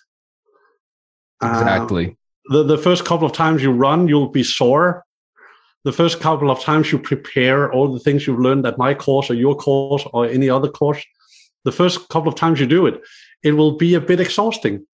[1.43, 2.07] Exactly.
[2.51, 5.05] Uh, the the first couple of times you run, you'll be sore,
[5.85, 9.31] the first couple of times you prepare all the things you've learned at my course
[9.31, 11.03] or your course or any other course,
[11.65, 13.01] the first couple of times you do it,
[13.43, 14.87] it will be a bit exhausting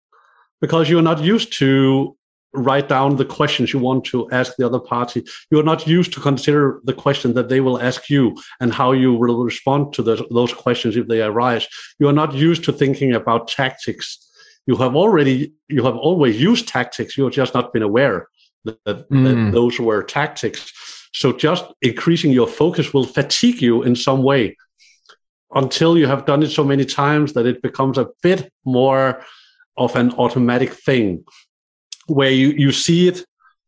[0.60, 2.16] because you're not used to
[2.56, 5.24] write down the questions you want to ask the other party.
[5.50, 9.12] You're not used to consider the question that they will ask you and how you
[9.14, 11.66] will respond to those, those questions if they arise.
[11.98, 14.18] You are not used to thinking about tactics.
[14.66, 17.16] You have already, you have always used tactics.
[17.16, 18.28] You have just not been aware
[18.64, 19.24] that, mm.
[19.24, 20.72] that those were tactics.
[21.12, 24.56] So just increasing your focus will fatigue you in some way
[25.54, 29.24] until you have done it so many times that it becomes a bit more
[29.76, 31.24] of an automatic thing
[32.06, 33.24] where you, you see it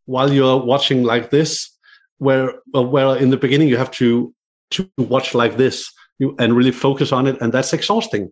[0.06, 1.76] while you're watching like this
[2.18, 4.34] where uh, where in the beginning you have to
[4.70, 5.90] to watch like this
[6.38, 8.30] and really focus on it and that's exhausting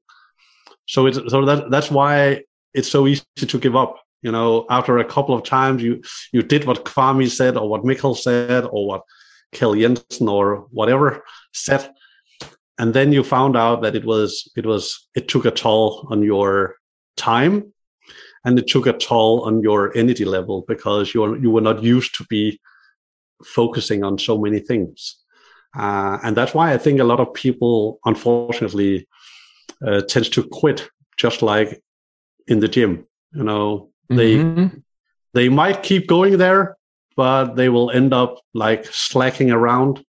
[0.86, 2.42] So it's so that that's why
[2.74, 3.96] it's so easy to give up.
[4.22, 7.82] You know, after a couple of times, you you did what Kwame said, or what
[7.84, 9.02] Mikkel said, or what
[9.54, 11.90] Kjell Jensen or whatever said,
[12.78, 16.22] and then you found out that it was it was it took a toll on
[16.22, 16.76] your
[17.16, 17.72] time,
[18.46, 22.14] and it took a toll on your energy level because you you were not used
[22.14, 22.58] to be
[23.44, 25.16] focusing on so many things.
[25.76, 29.06] Uh, and that's why I think a lot of people, unfortunately,
[29.86, 31.82] uh, tends to quit, just like
[32.46, 33.06] in the gym.
[33.32, 34.78] You know, they mm-hmm.
[35.34, 36.76] they might keep going there,
[37.16, 40.04] but they will end up like slacking around.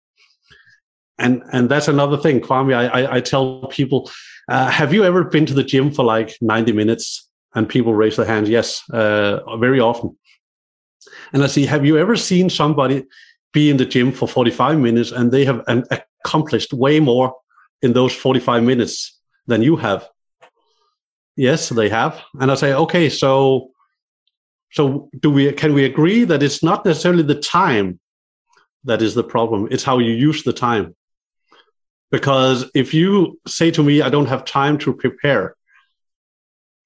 [1.19, 2.75] And and that's another thing, Kwame.
[2.75, 4.11] I I, I tell people,
[4.49, 7.29] uh, have you ever been to the gym for like ninety minutes?
[7.55, 8.49] And people raise their hands.
[8.49, 10.17] Yes, uh, very often.
[11.33, 13.05] And I see, have you ever seen somebody
[13.53, 15.63] be in the gym for 45 minutes and they have
[16.25, 17.35] accomplished way more
[17.83, 20.09] in those 45 minutes than you have?
[21.37, 22.23] Yes, they have.
[22.41, 23.71] And I say, okay, so
[24.73, 28.01] so do we can we agree that it's not necessarily the time
[28.85, 30.97] that is the problem, it's how you use the time.
[32.11, 35.55] Because if you say to me, I don't have time to prepare,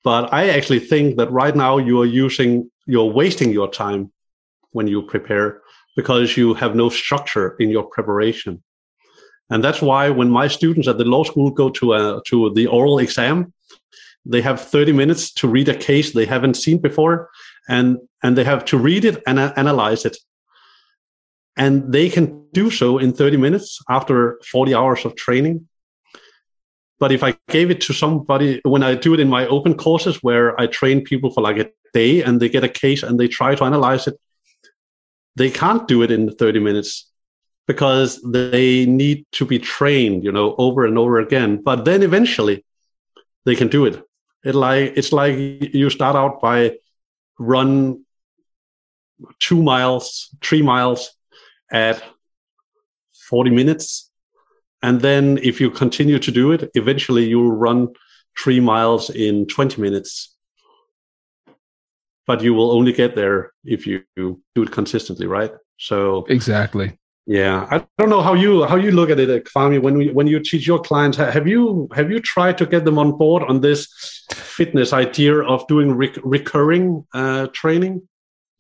[0.07, 4.13] but I actually think that right now you are using, you're wasting your time
[4.71, 5.63] when you prepare
[5.97, 8.63] because you have no structure in your preparation.
[9.51, 12.69] And that's why when my students at the law school go to a, to the
[12.69, 13.53] oral exam,
[14.25, 17.29] they have 30 minutes to read a case they haven't seen before
[17.69, 20.17] and and they have to read it and uh, analyze it
[21.57, 25.69] and they can do so in 30 minutes after 40 hours of training
[26.99, 30.23] but if i gave it to somebody when i do it in my open courses
[30.23, 33.29] where i train people for like a day and they get a case and they
[33.29, 34.19] try to analyze it
[35.37, 37.11] they can't do it in 30 minutes
[37.67, 41.63] because they need to be trained, you know, over and over again.
[41.63, 42.65] But then eventually
[43.45, 44.03] they can do it.
[44.45, 46.79] It like it's like you start out by
[47.39, 48.05] run
[49.41, 51.11] two miles, three miles
[51.71, 52.03] at
[53.29, 54.06] 40 minutes.
[54.83, 57.89] And then if you continue to do it, eventually you'll run
[58.39, 60.37] three miles in 20 minutes
[62.27, 65.53] but you will only get there if you do it consistently, right?
[65.79, 66.99] So exactly.
[67.29, 69.83] Yeah, I don't know how you how you look at it, Kwame.
[69.83, 72.99] When we, when you teach your clients, have you have you tried to get them
[72.99, 78.09] on board on this fitness idea of doing rec- recurring uh, training?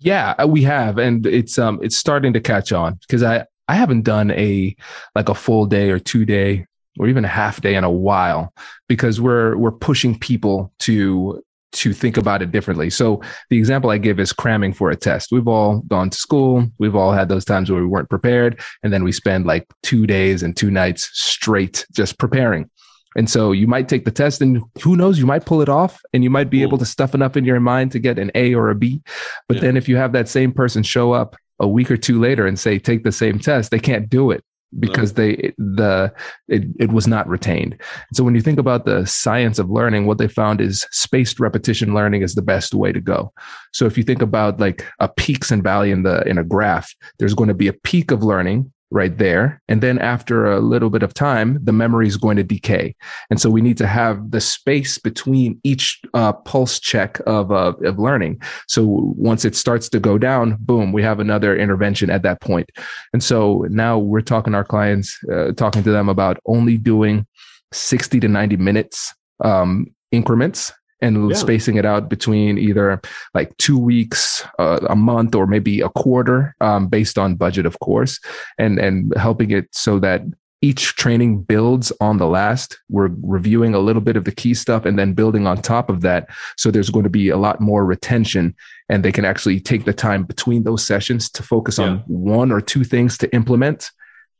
[0.00, 4.02] Yeah, we have, and it's um it's starting to catch on because I I haven't
[4.02, 4.76] done a
[5.14, 6.66] like a full day or two day
[6.98, 8.52] or even a half day in a while
[8.88, 12.88] because we're we're pushing people to to think about it differently.
[12.88, 15.30] So the example I give is cramming for a test.
[15.30, 16.66] We've all gone to school.
[16.78, 18.60] We've all had those times where we weren't prepared.
[18.82, 22.70] And then we spend like two days and two nights straight just preparing.
[23.14, 26.00] And so you might take the test and who knows, you might pull it off
[26.12, 28.54] and you might be able to stuff enough in your mind to get an A
[28.54, 29.02] or a B.
[29.48, 29.62] But yeah.
[29.62, 32.58] then if you have that same person show up a week or two later and
[32.58, 34.44] say, take the same test, they can't do it
[34.78, 35.24] because no.
[35.24, 36.12] they the
[36.48, 37.80] it, it was not retained
[38.12, 41.94] so when you think about the science of learning what they found is spaced repetition
[41.94, 43.32] learning is the best way to go
[43.72, 46.92] so if you think about like a peaks and valley in the in a graph
[47.18, 49.60] there's going to be a peak of learning right there.
[49.68, 52.94] And then after a little bit of time, the memory is going to decay.
[53.30, 57.72] And so we need to have the space between each uh, pulse check of, uh,
[57.84, 58.40] of learning.
[58.68, 58.84] So
[59.16, 62.70] once it starts to go down, boom, we have another intervention at that point.
[63.12, 67.26] And so now we're talking our clients, uh, talking to them about only doing
[67.72, 71.36] 60 to 90 minutes um, increments and yeah.
[71.36, 73.00] spacing it out between either
[73.34, 77.78] like two weeks, uh, a month, or maybe a quarter, um, based on budget, of
[77.80, 78.18] course,
[78.58, 80.22] and and helping it so that
[80.62, 82.78] each training builds on the last.
[82.88, 86.00] We're reviewing a little bit of the key stuff and then building on top of
[86.00, 86.28] that.
[86.56, 88.54] So there's going to be a lot more retention
[88.88, 91.84] and they can actually take the time between those sessions to focus yeah.
[91.84, 93.90] on one or two things to implement,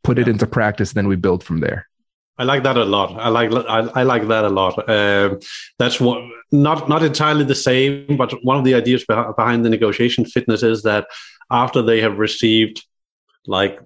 [0.05, 0.23] put yeah.
[0.23, 1.87] it into practice, then we build from there.
[2.39, 3.19] I like that a lot.
[3.19, 4.89] I like I, I like that a lot.
[4.89, 5.41] Um,
[5.79, 6.23] that's what
[6.53, 10.83] not not entirely the same, but one of the ideas behind the negotiation fitness is
[10.83, 11.07] that
[11.51, 12.85] after they have received
[13.47, 13.81] like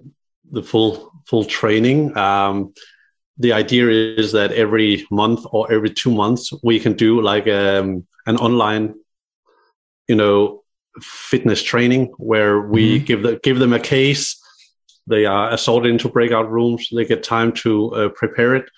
[0.51, 2.73] the full full training, um,
[3.37, 8.05] the idea is that every month or every two months we can do like um,
[8.25, 8.95] an online,
[10.07, 10.63] you know,
[11.01, 13.05] fitness training where we mm-hmm.
[13.05, 14.40] give the, give them a case
[15.11, 16.89] they are assorted into breakout rooms.
[16.91, 18.69] They get time to uh, prepare it,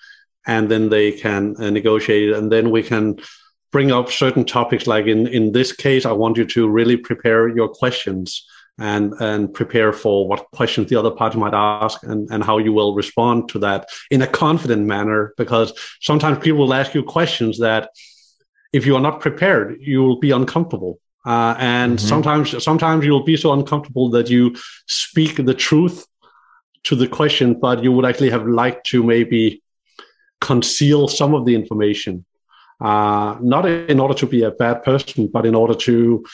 [0.46, 2.34] and then they can uh, negotiate.
[2.34, 3.18] And then we can
[3.72, 4.86] bring up certain topics.
[4.86, 8.46] Like in in this case, I want you to really prepare your questions
[8.78, 12.72] and and prepare for what questions the other party might ask and and how you
[12.72, 15.32] will respond to that in a confident manner.
[15.36, 17.90] Because sometimes people will ask you questions that
[18.72, 20.98] if you are not prepared, you will be uncomfortable.
[21.26, 22.08] Uh, and mm-hmm.
[22.08, 24.54] sometimes, sometimes you'll be so uncomfortable that you
[24.86, 26.06] speak the truth
[26.84, 29.62] to the question, but you would actually have liked to maybe
[30.40, 32.24] conceal some of the information,
[32.80, 36.24] uh, not in order to be a bad person, but in order to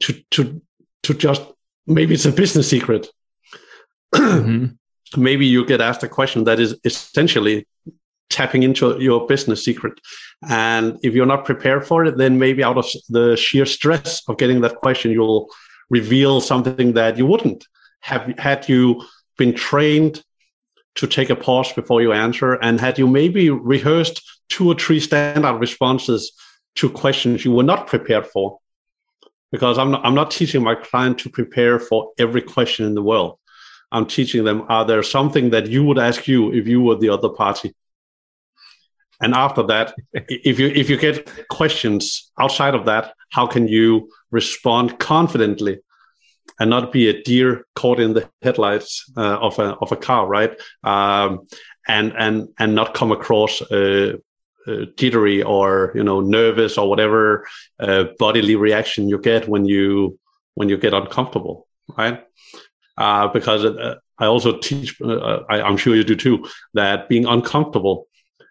[0.00, 0.60] to to
[1.02, 1.42] to just
[1.86, 3.08] maybe it's a business secret.
[4.14, 4.66] mm-hmm.
[5.14, 7.66] Maybe you get asked a question that is essentially
[8.30, 10.00] tapping into your business secret.
[10.48, 14.38] And if you're not prepared for it, then maybe out of the sheer stress of
[14.38, 15.50] getting that question, you'll
[15.90, 17.66] reveal something that you wouldn't
[18.00, 19.02] have had you
[19.36, 20.22] been trained
[20.96, 22.54] to take a pause before you answer?
[22.54, 26.32] And had you maybe rehearsed two or three standard responses
[26.76, 28.58] to questions you were not prepared for?
[29.50, 33.02] Because I'm not, I'm not teaching my client to prepare for every question in the
[33.02, 33.38] world.
[33.90, 37.10] I'm teaching them are there something that you would ask you if you were the
[37.10, 37.74] other party?
[39.20, 44.10] And after that if you if you get questions outside of that how can you
[44.30, 45.78] respond confidently
[46.58, 50.26] and not be a deer caught in the headlights uh, of a of a car,
[50.26, 50.58] right?
[50.84, 51.46] Um,
[51.88, 54.16] and and and not come across uh,
[54.66, 57.46] uh, jittery or you know nervous or whatever
[57.80, 60.18] uh, bodily reaction you get when you
[60.54, 61.66] when you get uncomfortable,
[61.98, 62.24] right?
[62.96, 68.06] Uh, because uh, I also teach, I, I'm sure you do too, that being uncomfortable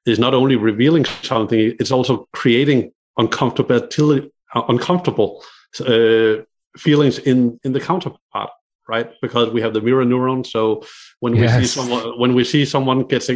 [0.05, 5.43] is not only revealing something; it's also creating uncomfortability, uncomfortable
[5.79, 6.43] uh,
[6.77, 8.51] feelings in in the counterpart
[8.87, 9.11] right?
[9.21, 10.83] Because we have the mirror neuron so
[11.19, 13.29] when we see someone when we see someone gets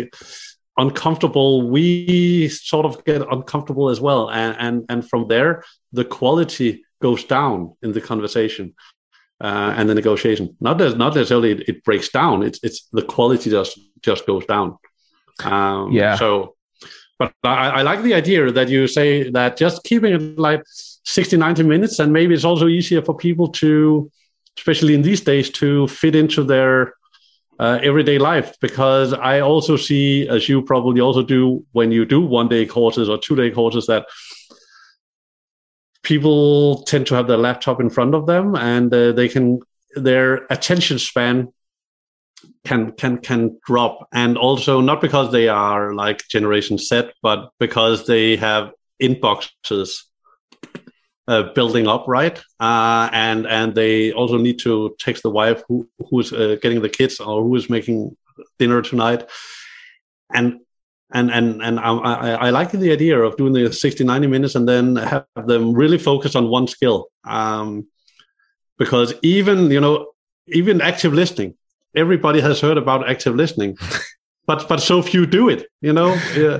[0.78, 4.30] uncomfortable we sort of get uncomfortable as well.
[4.30, 5.64] And and and from there
[5.94, 8.74] the quality goes down in the conversation
[9.42, 10.56] uh, and the negotiation.
[10.60, 12.44] Not that not necessarily it, it, breaks down.
[12.44, 14.78] It's it's the quality just just goes down.
[15.44, 16.16] Um, yeah.
[16.16, 16.55] so
[17.20, 20.64] but I, I like the idea that you say that just keeping it like
[21.06, 22.00] 60, 90 minutes.
[22.00, 24.12] And maybe it's also easier for people to,
[24.58, 26.94] especially in these days, to fit into their
[27.60, 28.56] uh, everyday life.
[28.60, 33.08] Because I also see, as you probably also do when you do one day courses
[33.08, 34.08] or two day courses, that
[36.04, 39.60] people tend to have their laptop in front of them and uh, they can,
[39.96, 41.52] their attention span
[42.64, 48.06] can can can drop and also not because they are like generation Z but because
[48.08, 48.72] they have
[49.02, 50.02] inboxes
[51.28, 52.38] uh, building up, right?
[52.60, 56.90] Uh, and and they also need to text the wife who who's uh, getting the
[56.90, 58.16] kids or who is making
[58.60, 59.30] dinner tonight.
[60.34, 60.60] And
[61.12, 61.94] and and and I,
[62.36, 65.98] I, like the idea of doing the 60 90 minutes and then have them really
[65.98, 67.88] focus on one skill um,
[68.78, 70.12] because even you know
[70.48, 71.56] even active listening
[71.96, 73.78] everybody has heard about active listening
[74.48, 76.60] but but so few do it you know yeah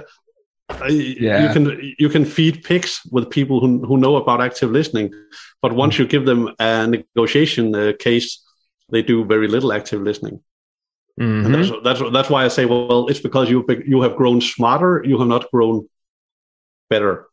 [0.90, 1.48] yeah.
[1.48, 5.14] you can you can feed pigs with people who, who know about active listening
[5.62, 6.00] but once mm.
[6.00, 8.44] you give them a negotiation uh, case
[8.90, 10.42] they do very little active listening
[11.20, 11.46] mm-hmm.
[11.46, 15.04] and that's, that's that's why i say well it's because you you have grown smarter
[15.06, 15.88] you have not grown
[16.90, 17.28] better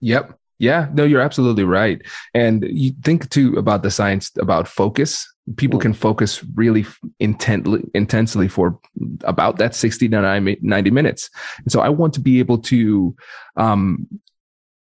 [0.00, 2.00] yep yeah, no, you're absolutely right.
[2.32, 5.28] And you think too about the science about focus.
[5.56, 6.86] People can focus really
[7.20, 8.78] intently, intensely for
[9.24, 11.30] about that 60 to 90 minutes.
[11.58, 13.14] And so I want to be able to,
[13.56, 14.08] um,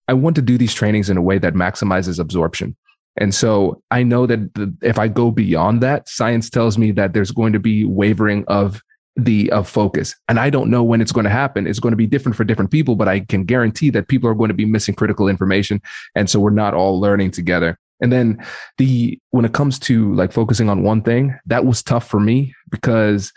[0.06, 2.76] I want to do these trainings in a way that maximizes absorption.
[3.16, 7.12] And so I know that the, if I go beyond that, science tells me that
[7.12, 8.82] there's going to be wavering of
[9.16, 10.14] the of focus.
[10.28, 11.66] And i don't know when it's going to happen.
[11.66, 14.34] It's going to be different for different people but i can guarantee that people are
[14.34, 15.82] going to be missing critical information.
[16.14, 18.44] And so we're not all learning together and then
[18.76, 22.54] the when it comes to like focusing on one thing that was tough for me
[22.70, 23.32] because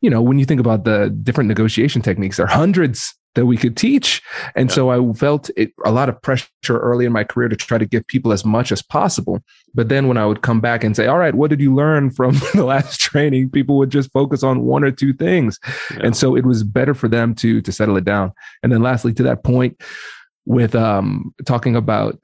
[0.00, 3.56] you know when you think about the different negotiation techniques there are hundreds that we
[3.56, 4.22] could teach.
[4.56, 4.74] And yeah.
[4.74, 7.86] so I felt it, a lot of pressure early in my career to try to
[7.86, 9.42] give people as much as possible.
[9.72, 12.10] But then when I would come back and say, all right, what did you learn
[12.10, 13.50] from the last training?
[13.50, 15.58] People would just focus on one or two things.
[15.92, 16.00] Yeah.
[16.04, 18.32] And so it was better for them to, to settle it down.
[18.62, 19.80] And then lastly, to that point
[20.44, 22.18] with um, talking about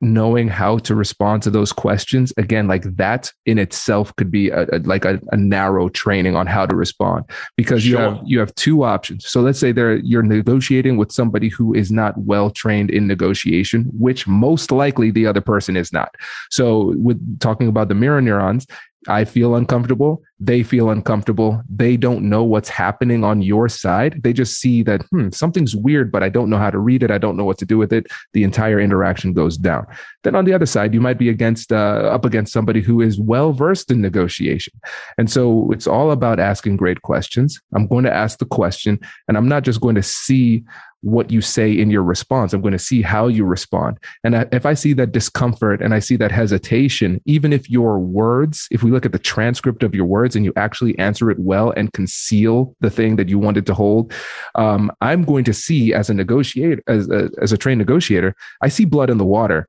[0.00, 4.62] knowing how to respond to those questions again like that in itself could be a,
[4.72, 7.24] a like a, a, narrow training on how to respond
[7.56, 7.90] because sure.
[7.90, 11.74] you have you have two options so let's say there you're negotiating with somebody who
[11.74, 16.14] is not well trained in negotiation which most likely the other person is not
[16.50, 18.66] so with talking about the mirror neurons
[19.08, 20.22] I feel uncomfortable.
[20.38, 21.62] They feel uncomfortable.
[21.68, 24.22] They don't know what's happening on your side.
[24.22, 27.10] They just see that, hmm, something's weird, but I don't know how to read it.
[27.10, 28.06] I don't know what to do with it.
[28.34, 29.86] The entire interaction goes down.
[30.22, 33.18] Then on the other side, you might be against, uh, up against somebody who is
[33.18, 34.74] well versed in negotiation.
[35.16, 37.60] And so it's all about asking great questions.
[37.74, 40.64] I'm going to ask the question and I'm not just going to see
[41.02, 42.52] what you say in your response.
[42.52, 43.98] I'm going to see how you respond.
[44.24, 48.66] And if I see that discomfort and I see that hesitation, even if your words,
[48.70, 51.72] if we look at the transcript of your words and you actually answer it well
[51.76, 54.12] and conceal the thing that you wanted to hold,
[54.56, 58.68] um, I'm going to see as a negotiator, as a, as a trained negotiator, I
[58.68, 59.68] see blood in the water.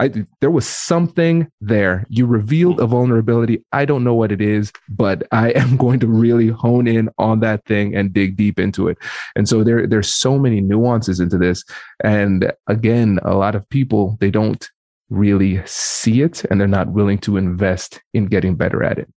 [0.00, 2.06] I, there was something there.
[2.08, 2.92] You revealed a hmm.
[2.92, 3.62] vulnerability.
[3.72, 7.40] I don't know what it is, but I am going to really hone in on
[7.40, 8.98] that thing and dig deep into it.
[9.36, 11.64] And so there, there's so many nuances into this.
[12.02, 14.66] And again, a lot of people, they don't
[15.10, 19.12] really see it and they're not willing to invest in getting better at it.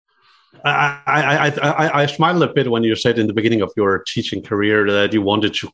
[0.64, 4.03] I, I, I, I smiled a bit when you said in the beginning of your
[4.07, 5.70] teaching career that you wanted to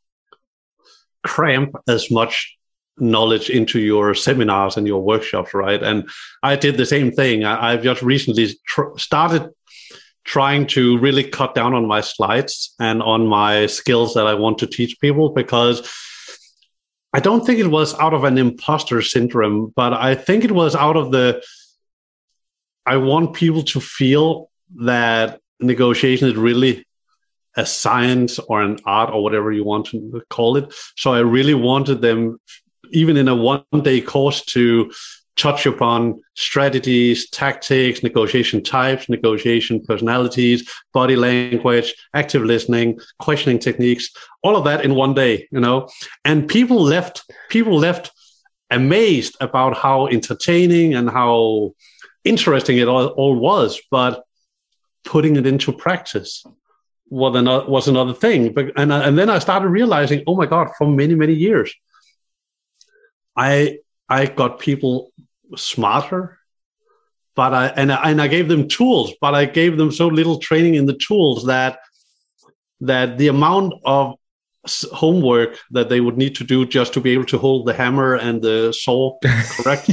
[1.24, 2.55] cramp as much
[2.98, 5.82] knowledge into your seminars and your workshops, right?
[5.82, 6.08] And
[6.42, 7.44] I did the same thing.
[7.44, 9.50] I, have just recently tr- started
[10.24, 14.58] trying to really cut down on my slides and on my skills that I want
[14.58, 15.88] to teach people because
[17.12, 20.74] I don't think it was out of an imposter syndrome, but I think it was
[20.74, 21.42] out of the
[22.84, 26.86] I want people to feel that negotiation is really
[27.56, 30.72] a science or an art or whatever you want to call it.
[30.96, 32.38] So I really wanted them
[32.90, 34.90] even in a one day course to
[35.36, 44.08] touch upon strategies, tactics, negotiation types, negotiation personalities, body language, active listening, questioning techniques,
[44.42, 45.88] all of that in one day, you know.
[46.24, 48.12] And people left people left
[48.70, 51.74] amazed about how entertaining and how
[52.24, 54.24] interesting it all, all was, but
[55.04, 56.44] putting it into practice
[57.08, 58.52] was another, was another thing.
[58.52, 61.72] But, and, and then I started realizing, oh my God, for many, many years,
[63.36, 63.78] I
[64.08, 65.12] I got people
[65.56, 66.38] smarter,
[67.34, 70.38] but I and I, and I gave them tools, but I gave them so little
[70.38, 71.78] training in the tools that
[72.80, 74.14] that the amount of
[74.92, 78.14] homework that they would need to do just to be able to hold the hammer
[78.14, 79.16] and the saw
[79.56, 79.90] correct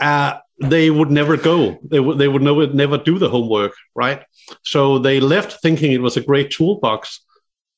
[0.00, 1.78] uh, they would never go.
[1.82, 4.22] They would they would never, never do the homework right?
[4.62, 7.20] So they left thinking it was a great toolbox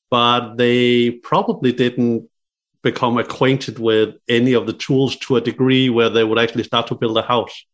[0.09, 2.29] but they probably didn't
[2.83, 6.87] become acquainted with any of the tools to a degree where they would actually start
[6.87, 7.65] to build a house.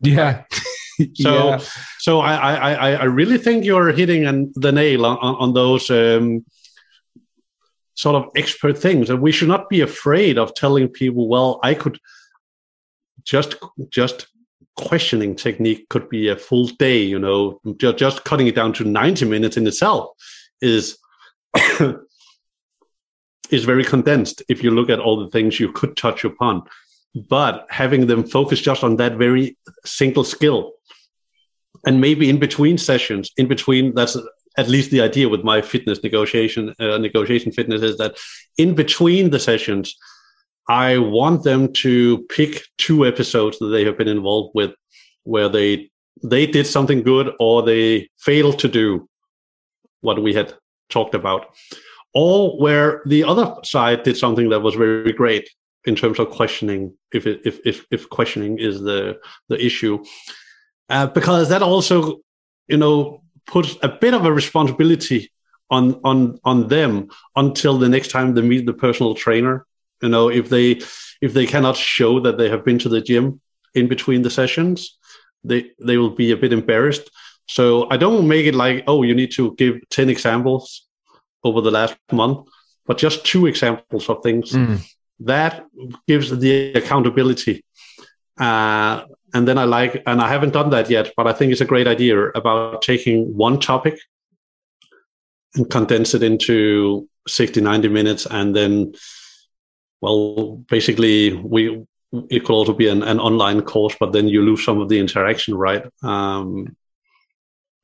[0.00, 0.44] Yeah.
[1.14, 1.60] so, yeah.
[1.98, 6.44] so I, I, I really think you're hitting an, the nail on, on those um,
[7.94, 11.74] sort of expert things, and we should not be afraid of telling people, "Well, I
[11.74, 11.98] could
[13.24, 13.56] just
[13.90, 14.26] just
[14.76, 18.84] questioning technique could be a full day." You know, just, just cutting it down to
[18.84, 20.10] ninety minutes in itself
[20.60, 20.98] is
[23.52, 26.62] is very condensed if you look at all the things you could touch upon.
[27.14, 30.72] But having them focus just on that very single skill,
[31.86, 34.16] and maybe in between sessions, in between, that's
[34.56, 38.16] at least the idea with my fitness negotiation, uh, negotiation fitness is that
[38.56, 39.96] in between the sessions,
[40.68, 44.72] I want them to pick two episodes that they have been involved with
[45.24, 45.90] where they
[46.22, 49.08] they did something good or they failed to do
[50.02, 50.54] what we had
[50.88, 51.46] talked about
[52.14, 55.48] or where the other side did something that was very great
[55.84, 60.04] in terms of questioning if it, if, if if questioning is the the issue.
[60.88, 62.20] Uh, because that also
[62.68, 65.32] you know puts a bit of a responsibility
[65.70, 69.66] on on on them until the next time they meet the personal trainer.
[70.02, 70.80] You know if they
[71.20, 73.40] if they cannot show that they have been to the gym
[73.74, 74.98] in between the sessions
[75.44, 77.10] they they will be a bit embarrassed.
[77.48, 80.86] So i don't make it like oh you need to give 10 examples
[81.44, 82.48] over the last month,
[82.86, 84.80] but just two examples of things mm.
[85.20, 85.64] that
[86.06, 87.64] gives the accountability.
[88.38, 91.60] Uh, and then I like, and I haven't done that yet, but I think it's
[91.60, 93.98] a great idea about taking one topic
[95.54, 98.26] and condense it into 60, 90 minutes.
[98.26, 98.94] And then,
[100.00, 101.84] well, basically, we,
[102.30, 104.98] it could also be an, an online course, but then you lose some of the
[104.98, 105.84] interaction, right?
[106.02, 106.76] Um,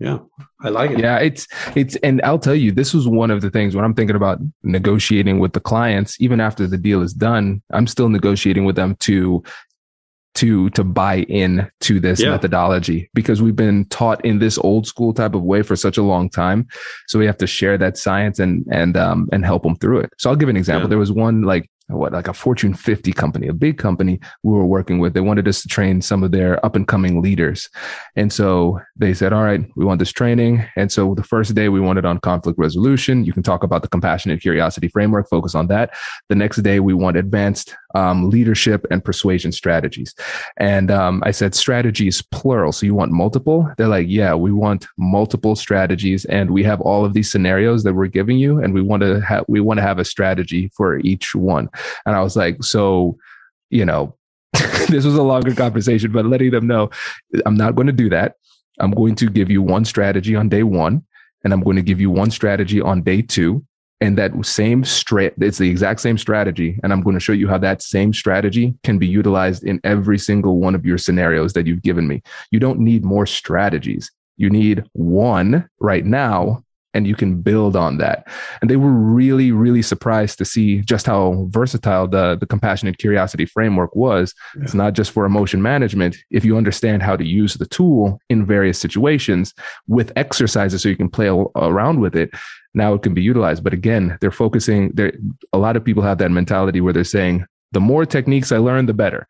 [0.01, 0.19] yeah
[0.63, 3.51] i like it yeah it's it's and i'll tell you this was one of the
[3.51, 7.61] things when i'm thinking about negotiating with the clients even after the deal is done
[7.73, 9.43] i'm still negotiating with them to
[10.35, 12.31] to to buy in to this yeah.
[12.31, 16.03] methodology because we've been taught in this old school type of way for such a
[16.03, 16.65] long time
[17.09, 20.11] so we have to share that science and and um and help them through it
[20.17, 20.91] so i'll give an example yeah.
[20.91, 24.67] there was one like what like a Fortune 50 company, a big company we were
[24.67, 25.15] working with.
[25.15, 27.69] They wanted us to train some of their up and coming leaders.
[28.17, 30.65] And so they said, all right, we want this training.
[30.77, 33.25] And so the first day we wanted on conflict resolution.
[33.25, 35.95] You can talk about the compassionate curiosity framework, focus on that.
[36.29, 40.15] The next day we want advanced um, leadership and persuasion strategies.
[40.57, 42.73] And um, I said, strategies plural.
[42.73, 43.71] So you want multiple?
[43.77, 46.25] They're like, yeah, we want multiple strategies.
[46.27, 48.59] And we have all of these scenarios that we're giving you.
[48.59, 51.69] And we want to have, we want to have a strategy for each one.
[52.05, 53.17] And I was like, so,
[53.71, 54.15] you know,
[54.89, 56.91] this was a longer conversation, but letting them know
[57.47, 58.35] I'm not going to do that.
[58.81, 61.05] I'm going to give you one strategy on day one,
[61.45, 63.65] and I'm going to give you one strategy on day two.
[64.01, 66.79] And that same straight, it's the exact same strategy.
[66.83, 70.19] And I'm going to show you how that same strategy can be utilized in every
[70.19, 72.23] single one of your scenarios that you've given me.
[72.53, 74.11] You don't need more strategies.
[74.37, 76.63] You need one right now
[76.95, 78.27] and you can build on that.
[78.61, 83.45] And they were really, really surprised to see just how versatile the, the compassionate curiosity
[83.45, 84.35] framework was.
[84.57, 84.63] Yeah.
[84.65, 86.17] It's not just for emotion management.
[86.31, 89.55] If you understand how to use the tool in various situations
[89.87, 92.31] with exercises so you can play around with it,
[92.79, 93.63] now it can be utilized.
[93.63, 95.13] But again, they're focusing there.
[95.53, 98.87] A lot of people have that mentality where they're saying, the more techniques I learn,
[98.87, 99.27] the better.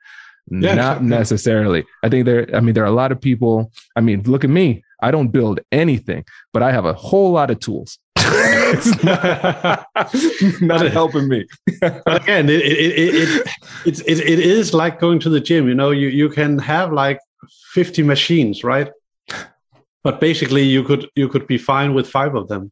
[0.50, 1.84] Yeah, not necessarily.
[2.02, 3.72] I think there, I mean, there are a lot of people.
[3.96, 4.82] I mean, look at me.
[5.02, 7.98] I don't build anything, but I have a whole lot of tools.
[9.02, 9.86] not,
[10.60, 11.46] not helping me.
[11.80, 13.48] but again, it, it, it, it,
[13.86, 15.68] it, it, it is like going to the gym.
[15.68, 17.20] You know, you, you can have like
[17.72, 18.90] 50 machines, right?
[20.02, 22.70] But basically, you could you could be fine with five of them.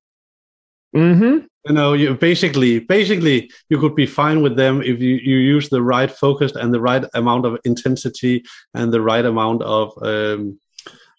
[0.97, 1.47] Mm-hmm.
[1.69, 5.69] You know, you basically basically you could be fine with them if you, you use
[5.69, 10.59] the right focus and the right amount of intensity and the right amount of um,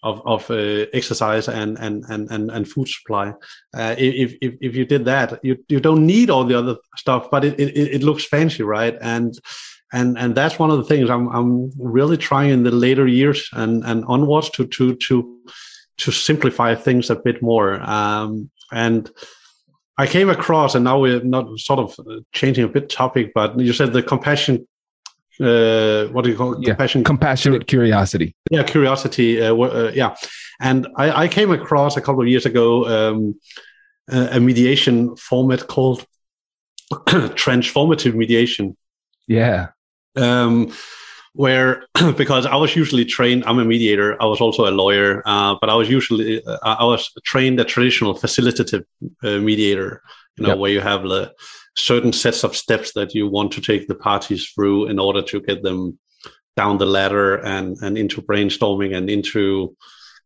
[0.02, 3.30] of, of uh, exercise and, and, and, and, and food supply.
[3.74, 7.30] Uh, if, if, if you did that, you, you don't need all the other stuff,
[7.30, 8.96] but it, it, it looks fancy, right?
[9.00, 9.36] And,
[9.92, 13.48] and, and that's one of the things I'm, I'm really trying in the later years
[13.52, 15.40] and, and onwards to, to, to,
[15.98, 17.82] to simplify things a bit more.
[17.82, 19.10] Um, and
[19.98, 21.98] I came across, and now we're not sort of
[22.32, 24.66] changing a bit topic, but you said the compassion
[25.40, 26.60] uh, what do you call it?
[26.60, 26.70] Yeah.
[26.70, 28.34] Compassion, compassionate curiosity.
[28.50, 29.40] Yeah, curiosity.
[29.40, 30.16] Uh, uh, yeah,
[30.60, 33.40] and I, I, came across a couple of years ago um,
[34.10, 36.04] a, a mediation format called
[36.92, 38.76] transformative mediation.
[39.28, 39.68] Yeah.
[40.16, 40.72] Um,
[41.32, 41.84] where
[42.16, 44.20] because I was usually trained, I'm a mediator.
[44.22, 47.64] I was also a lawyer, uh, but I was usually uh, I was trained a
[47.64, 48.84] traditional facilitative
[49.22, 50.02] uh, mediator.
[50.36, 50.58] You know, yep.
[50.58, 51.32] where you have the
[51.76, 55.40] certain sets of steps that you want to take the parties through in order to
[55.40, 55.98] get them
[56.56, 59.76] down the ladder and, and into brainstorming and into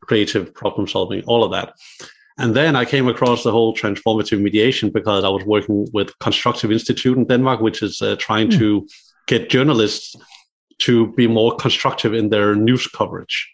[0.01, 1.75] creative problem solving, all of that.
[2.39, 6.73] And then I came across the whole transformative mediation because I was working with Constructive
[6.73, 8.59] Institute in Denmark, which is uh, trying mm.
[8.59, 8.89] to
[9.27, 10.17] get journalists
[10.85, 13.51] to be more constructive in their news coverage.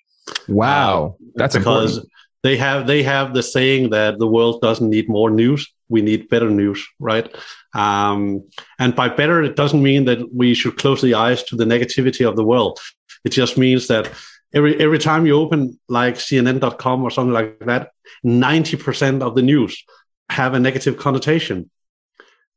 [0.48, 2.12] Wow, uh, that's because important.
[2.42, 6.28] they have they have the saying that the world doesn't need more news; we need
[6.28, 7.34] better news, right?
[7.74, 8.44] Um,
[8.78, 12.28] and by better, it doesn't mean that we should close the eyes to the negativity
[12.28, 12.78] of the world.
[13.24, 14.10] It just means that
[14.54, 17.90] every every time you open like CNN.com or something like that,
[18.22, 19.84] ninety percent of the news
[20.30, 21.70] have a negative connotation.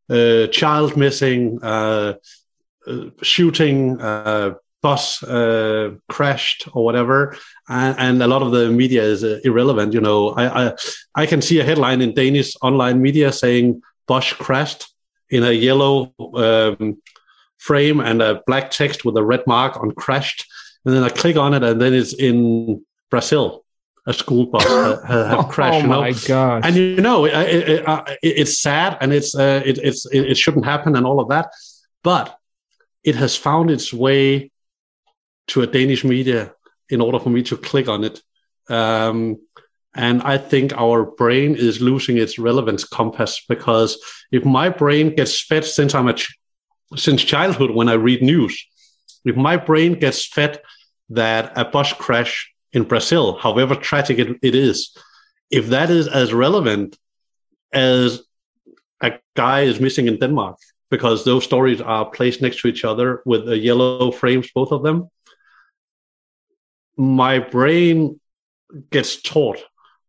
[0.09, 2.13] Uh, child missing, uh, uh,
[3.21, 7.37] shooting, uh, bus uh, crashed or whatever,
[7.69, 9.93] and, and, a lot of the media is uh, irrelevant.
[9.93, 10.73] You know, I, I
[11.15, 14.91] I can see a headline in Danish online media saying bus crashed
[15.29, 17.01] in a yellow um,
[17.57, 20.45] frame and a black text with a red mark on crashed,
[20.85, 23.63] and then I click on it, and then it's in Brazil.
[24.07, 25.75] A school bus had, had crashed.
[25.75, 26.01] oh you know?
[26.01, 26.65] my god!
[26.65, 30.35] And you know, it, it, it, uh, it's sad, and it's uh, it, it's it
[30.37, 31.51] shouldn't happen, and all of that.
[32.03, 32.35] But
[33.03, 34.51] it has found its way
[35.47, 36.53] to a Danish media
[36.89, 38.21] in order for me to click on it.
[38.69, 39.39] Um,
[39.93, 43.97] and I think our brain is losing its relevance compass because
[44.31, 46.37] if my brain gets fed since I'm a ch-
[46.95, 48.65] since childhood when I read news,
[49.25, 50.61] if my brain gets fed
[51.09, 54.95] that a bus crash in Brazil, however tragic it, it is,
[55.49, 56.97] if that is as relevant
[57.73, 58.21] as
[59.01, 60.57] a guy is missing in Denmark,
[60.91, 64.83] because those stories are placed next to each other with the yellow frames, both of
[64.83, 65.09] them,
[66.97, 68.19] my brain
[68.91, 69.59] gets taught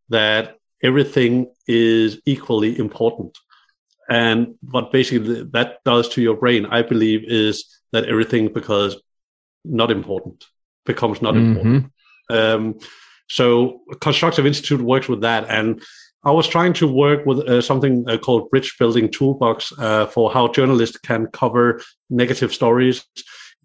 [0.09, 3.39] that everything is equally important.
[4.11, 9.01] And what basically that does to your brain, I believe, is that everything because
[9.65, 10.45] not important,
[10.85, 11.51] becomes not mm-hmm.
[11.57, 11.93] important.
[12.29, 12.79] Um,
[13.29, 15.49] so Constructive Institute works with that.
[15.49, 15.83] And
[16.25, 20.33] I was trying to work with uh, something uh, called Bridge Building Toolbox uh, for
[20.33, 23.05] how journalists can cover negative stories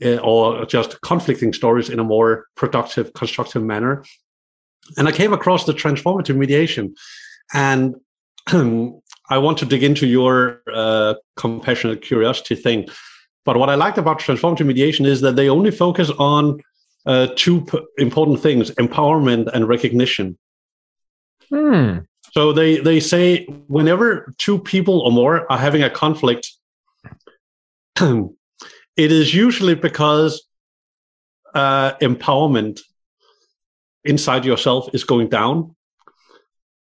[0.03, 4.03] uh, or just conflicting stories in a more productive, constructive manner.
[4.97, 6.95] And I came across the transformative mediation,
[7.53, 7.95] and
[8.47, 12.87] I want to dig into your uh, compassionate curiosity thing.
[13.45, 16.61] But what I liked about transformative mediation is that they only focus on
[17.05, 20.37] uh, two p- important things: empowerment and recognition.
[21.49, 21.99] Hmm.
[22.31, 26.51] So they they say whenever two people or more are having a conflict,
[27.99, 28.31] it
[28.97, 30.43] is usually because
[31.55, 32.81] uh, empowerment
[34.03, 35.75] inside yourself is going down,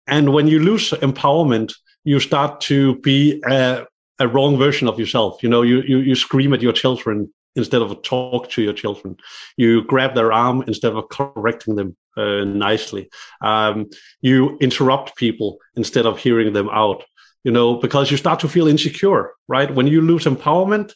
[0.07, 1.75] and when you lose empowerment,
[2.05, 3.87] you start to be a,
[4.19, 5.43] a wrong version of yourself.
[5.43, 9.17] You know, you, you you scream at your children instead of talk to your children.
[9.57, 13.09] You grab their arm instead of correcting them uh, nicely.
[13.41, 13.91] Um,
[14.21, 17.05] you interrupt people instead of hearing them out.
[17.45, 19.75] You know, because you start to feel insecure, right?
[19.75, 20.95] When you lose empowerment,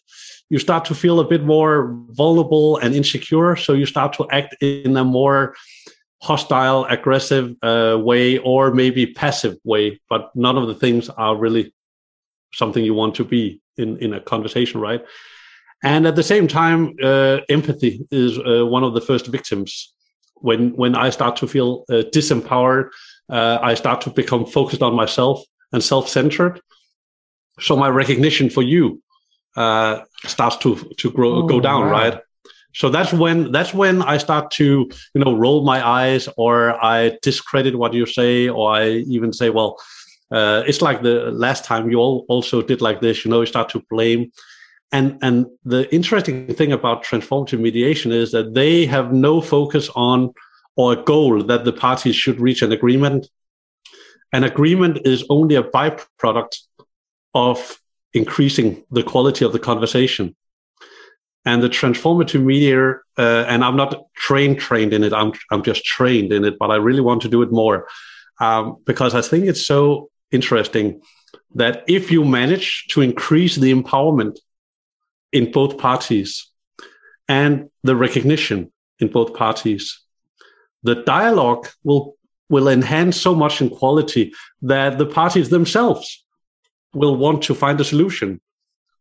[0.49, 3.55] you start to feel a bit more vulnerable and insecure.
[3.55, 5.55] So you start to act in a more
[6.23, 10.01] hostile, aggressive uh, way, or maybe passive way.
[10.09, 11.75] But none of the things are really
[12.55, 15.05] something you want to be in in a conversation, right?
[15.85, 19.95] And at the same time, uh, empathy is uh, one of the first victims.
[20.41, 22.91] When when I start to feel uh, disempowered,
[23.29, 26.61] uh, I start to become focused on myself and self-centered.
[27.61, 29.03] So my recognition for you
[29.57, 31.93] uh, starts to to grow, oh, go down, wow.
[31.93, 32.21] right?
[32.75, 37.19] So that's when that's when I start to you know roll my eyes, or I
[37.23, 39.77] discredit what you say, or I even say, well,
[40.31, 43.25] uh, it's like the last time you all also did like this.
[43.25, 44.31] You know, you start to blame
[44.93, 50.33] and and the interesting thing about transformative mediation is that they have no focus on
[50.77, 53.29] or a goal that the parties should reach an agreement.
[54.33, 56.59] An agreement is only a byproduct
[57.35, 57.81] of
[58.15, 60.37] increasing the quality of the conversation.
[61.45, 65.85] And the transformative mediator uh, and i'm not trained trained in it I'm, I'm just
[65.85, 67.89] trained in it but i really want to do it more
[68.39, 71.01] um, because i think it's so interesting
[71.55, 74.39] that if you manage to increase the empowerment
[75.33, 76.51] in both parties
[77.29, 80.01] and the recognition in both parties.
[80.83, 82.17] The dialogue will
[82.51, 86.25] will enhance so much in quality that the parties themselves
[86.95, 88.41] will want to find a solution.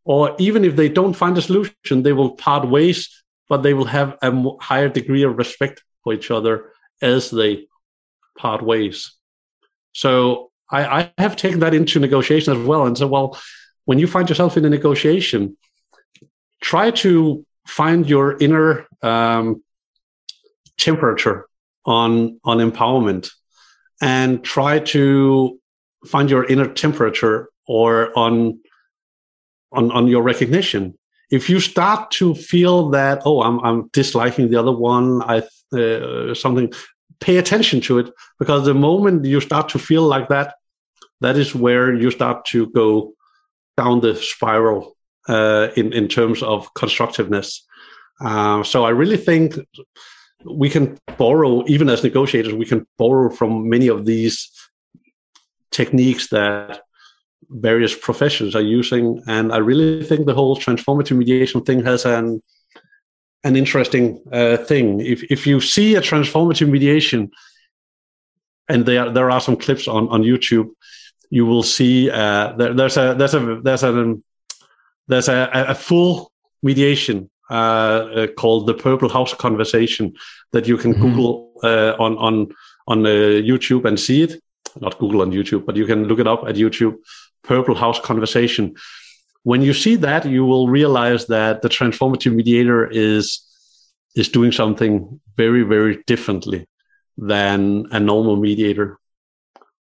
[0.04, 3.08] Or even if they don't find a solution, they will part ways,
[3.48, 7.66] but they will have a higher degree of respect for each other as they
[8.36, 9.12] part ways.
[9.92, 13.38] So I, I have taken that into negotiation as well and said, well,
[13.86, 15.56] when you find yourself in a negotiation,
[16.60, 19.62] try to find your inner um,
[20.78, 21.46] temperature
[21.84, 23.30] on on empowerment
[24.00, 25.58] and try to
[26.06, 28.60] find your inner temperature or on
[29.72, 30.98] on on your recognition.
[31.30, 35.42] If you start to feel that oh i'm i'm disliking the other one i
[35.76, 36.72] uh, something
[37.20, 40.54] pay attention to it because the moment you start to feel like that
[41.20, 43.12] that is where you start to go
[43.76, 44.96] down the spiral
[45.28, 47.66] uh, in in terms of constructiveness.
[48.20, 49.54] Uh, so I really think
[50.44, 54.50] we can borrow, even as negotiators, we can borrow from many of these
[55.70, 56.82] techniques that
[57.50, 59.22] various professions are using.
[59.26, 62.42] And I really think the whole transformative mediation thing has an
[63.44, 65.00] an interesting uh, thing.
[65.00, 67.30] If if you see a transformative mediation,
[68.68, 70.70] and there there are some clips on on YouTube,
[71.30, 74.24] you will see uh, there, there's a there's a there's an
[75.08, 76.32] there's a, a full
[76.62, 80.14] mediation uh, uh, called the Purple House Conversation
[80.52, 81.02] that you can mm-hmm.
[81.02, 82.54] Google uh, on on
[82.86, 84.42] on uh, YouTube and see it.
[84.80, 86.96] Not Google on YouTube, but you can look it up at YouTube.
[87.42, 88.76] Purple House Conversation.
[89.44, 93.42] When you see that, you will realize that the transformative mediator is
[94.14, 96.66] is doing something very very differently
[97.16, 98.98] than a normal mediator.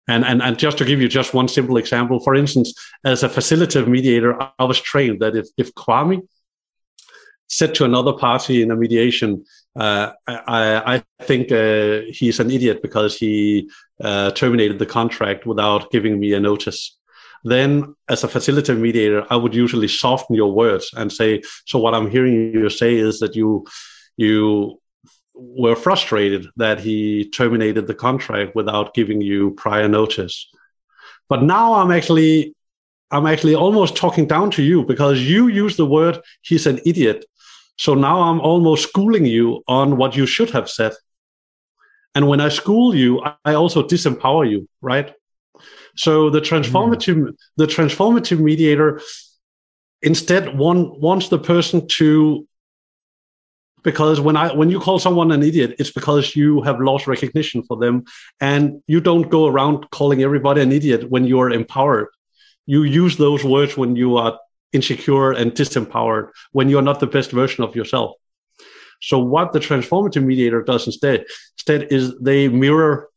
[0.08, 2.74] And, and, and just to give you just one simple example, for instance,
[3.06, 6.28] as a facilitative mediator, I was trained that if, if Kwame
[7.48, 9.46] said to another party in a mediation,
[9.80, 13.70] uh, I, I, think uh, he's an idiot because he
[14.04, 16.98] uh, terminated the contract without giving me a notice.
[17.44, 21.96] Then, as a facilitative mediator, I would usually soften your words and say, "So what
[21.96, 23.66] I'm hearing you say is that you
[24.18, 24.81] you
[25.42, 30.48] were frustrated that he terminated the contract without giving you prior notice.
[31.30, 32.56] But now I'm actually
[33.12, 37.26] I'm actually almost talking down to you because you use the word he's an idiot.
[37.78, 40.94] So now I'm almost schooling you on what you should have said.
[42.14, 45.14] And when I school you, I also disempower you, right?
[45.96, 47.36] So the transformative mm.
[47.58, 49.02] the transformative mediator
[50.02, 52.48] instead one wants the person to
[53.84, 57.64] because when I when you call someone an idiot, it's because you have lost recognition
[57.64, 58.04] for them,
[58.40, 62.10] and you don't go around calling everybody an idiot when you are empowered.
[62.66, 64.40] You use those words when you are
[64.74, 68.16] insecure and disempowered when you're not the best version of yourself.
[69.02, 71.26] So what the transformative mediator does instead,
[71.56, 73.10] instead is they mirror,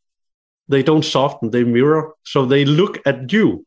[0.68, 2.14] they don't soften, they mirror.
[2.24, 3.66] So they look at you.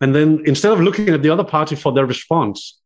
[0.00, 2.77] And then instead of looking at the other party for their response,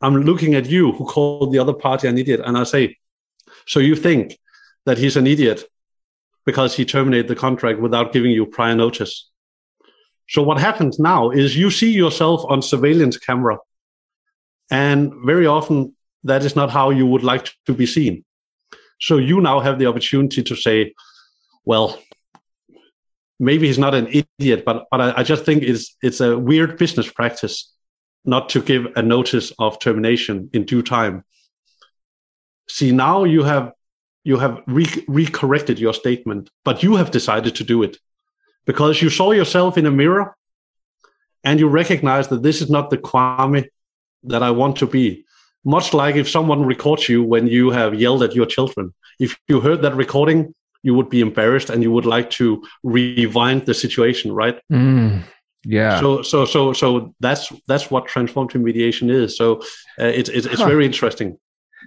[0.00, 2.40] I'm looking at you who called the other party an idiot.
[2.44, 2.96] And I say,
[3.66, 4.38] so you think
[4.86, 5.64] that he's an idiot
[6.46, 9.28] because he terminated the contract without giving you prior notice.
[10.28, 13.58] So what happens now is you see yourself on surveillance camera.
[14.70, 18.24] And very often that is not how you would like to be seen.
[19.00, 20.94] So you now have the opportunity to say,
[21.64, 22.00] well,
[23.38, 26.78] maybe he's not an idiot, but, but I, I just think it's, it's a weird
[26.78, 27.72] business practice
[28.24, 31.24] not to give a notice of termination in due time.
[32.68, 33.72] See, now you have
[34.24, 37.96] you have re- recorrected your statement, but you have decided to do it
[38.66, 40.36] because you saw yourself in a mirror
[41.44, 43.68] and you recognize that this is not the Kwame
[44.24, 45.24] that I want to be.
[45.64, 48.92] Much like if someone records you when you have yelled at your children.
[49.18, 53.66] If you heard that recording, you would be embarrassed and you would like to rewind
[53.66, 54.60] the situation, right?
[54.70, 55.22] Mm,
[55.64, 56.00] yeah.
[56.00, 59.36] So so so so that's that's what transformative mediation is.
[59.36, 59.60] So
[59.98, 60.68] uh, it's it's, it's huh.
[60.68, 61.38] very interesting.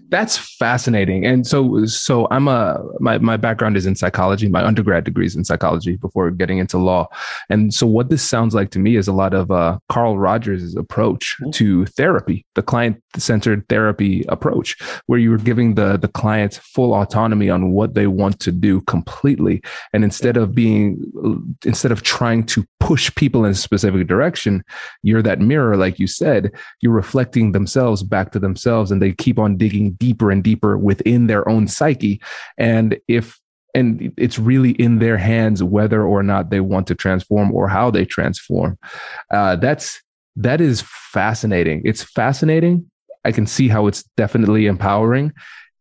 [0.09, 1.25] That's fascinating.
[1.25, 4.47] And so, so I'm a my my background is in psychology.
[4.47, 7.07] My undergrad degree is in psychology before getting into law.
[7.49, 10.75] And so, what this sounds like to me is a lot of uh, Carl Rogers'
[10.75, 11.51] approach mm-hmm.
[11.51, 16.93] to therapy, the client centered therapy approach, where you were giving the the client full
[16.93, 19.61] autonomy on what they want to do completely,
[19.93, 21.01] and instead of being
[21.65, 24.63] instead of trying to push people in a specific direction,
[25.03, 29.39] you're that mirror, like you said, you're reflecting themselves back to themselves, and they keep
[29.39, 32.21] on digging deeper and deeper within their own psyche.
[32.57, 33.41] And if
[33.73, 37.89] and it's really in their hands whether or not they want to transform or how
[37.91, 38.77] they transform.
[39.31, 40.01] Uh, that's
[40.35, 41.81] that is fascinating.
[41.83, 42.89] It's fascinating.
[43.23, 45.33] I can see how it's definitely empowering,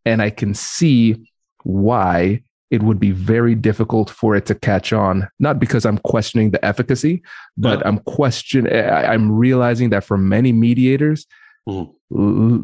[0.04, 1.16] and I can see
[1.62, 5.28] why it would be very difficult for it to catch on.
[5.38, 7.22] Not because I'm questioning the efficacy,
[7.56, 8.72] but I'm question.
[8.72, 11.26] I'm realizing that for many mediators,
[11.68, 11.90] mm-hmm.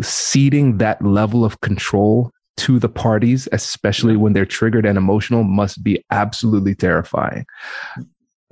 [0.02, 5.82] Ceding that level of control to the parties, especially when they're triggered and emotional, must
[5.84, 7.44] be absolutely terrifying.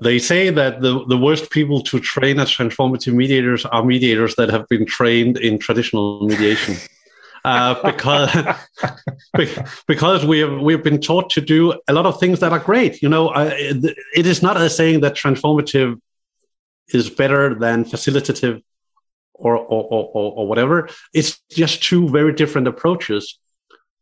[0.02, 4.50] They say that the, the worst people to train as transformative mediators are mediators that
[4.50, 6.76] have been trained in traditional mediation.
[7.46, 8.30] Uh, because
[9.86, 13.02] because we have we've been taught to do a lot of things that are great.
[13.02, 16.00] You know, uh, it is not a saying that transformative
[16.88, 18.62] is better than facilitative
[19.34, 20.88] or, or, or, or whatever.
[21.12, 23.38] It's just two very different approaches.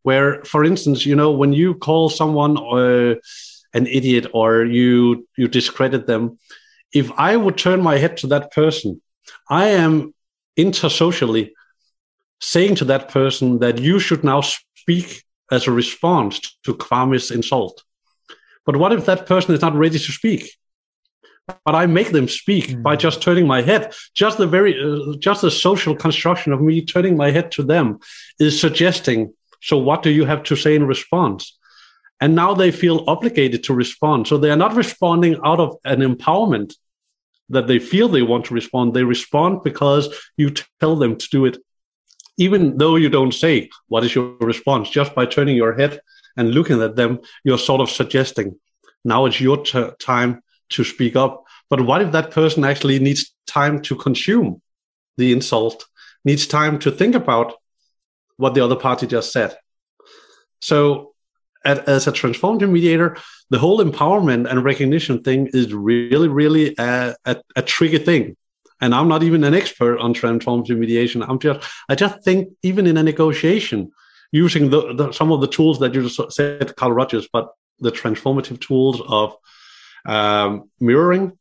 [0.03, 3.15] Where, for instance, you know, when you call someone uh,
[3.73, 6.39] an idiot or you you discredit them,
[6.93, 9.01] if I would turn my head to that person,
[9.49, 10.13] I am
[10.57, 11.53] intersocially
[12.41, 17.85] saying to that person that you should now speak as a response to Kwame's insult.
[18.67, 20.51] But what if that person is not ready to speak?
[21.47, 22.83] But I make them speak mm.
[22.83, 23.95] by just turning my head.
[24.15, 27.99] Just the very, uh, just the social construction of me turning my head to them
[28.39, 29.35] is suggesting.
[29.61, 31.59] So, what do you have to say in response?
[32.21, 34.29] And now they feel obligated to respond.
[34.29, 36.75] So they are not responding out of an empowerment
[37.49, 38.95] that they feel they want to respond.
[38.95, 41.59] They respond because you tell them to do it,
[42.37, 44.89] even though you don't say what is your response.
[44.89, 46.01] Just by turning your head
[46.37, 48.57] and looking at them, you're sort of suggesting
[49.05, 50.42] now it's your t- time
[50.73, 51.45] to speak up.
[51.71, 54.61] But what if that person actually needs time to consume
[55.17, 55.85] the insult,
[56.25, 57.55] needs time to think about
[58.37, 59.57] what the other party just said?
[60.61, 61.15] So,
[61.65, 63.17] at, as a transformative mediator,
[63.51, 68.37] the whole empowerment and recognition thing is really, really a, a, a tricky thing.
[68.81, 71.23] And I'm not even an expert on transformative mediation.
[71.23, 73.93] I'm just, I just think even in a negotiation,
[74.33, 77.93] using the, the, some of the tools that you just said, Carl Rogers, but the
[77.93, 79.37] transformative tools of
[80.07, 81.39] um, mirroring,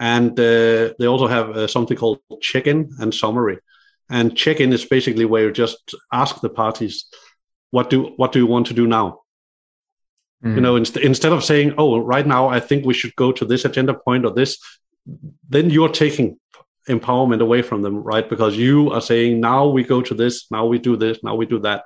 [0.00, 3.58] and uh, they also have uh, something called check-in and summary.
[4.08, 7.06] And check-in is basically where you just ask the parties,
[7.70, 9.22] "What do what do you want to do now?"
[10.44, 10.54] Mm.
[10.54, 13.44] You know, inst- instead of saying, "Oh, right now I think we should go to
[13.44, 14.58] this agenda point or this,"
[15.48, 16.38] then you're taking
[16.88, 18.28] empowerment away from them, right?
[18.28, 21.46] Because you are saying, "Now we go to this, now we do this, now we
[21.46, 21.84] do that."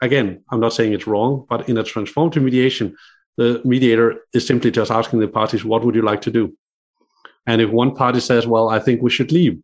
[0.00, 2.96] Again, I'm not saying it's wrong, but in a transformative mediation,
[3.38, 6.54] the mediator is simply just asking the parties, what would you like to do?
[7.46, 9.62] And if one party says, well, I think we should leave,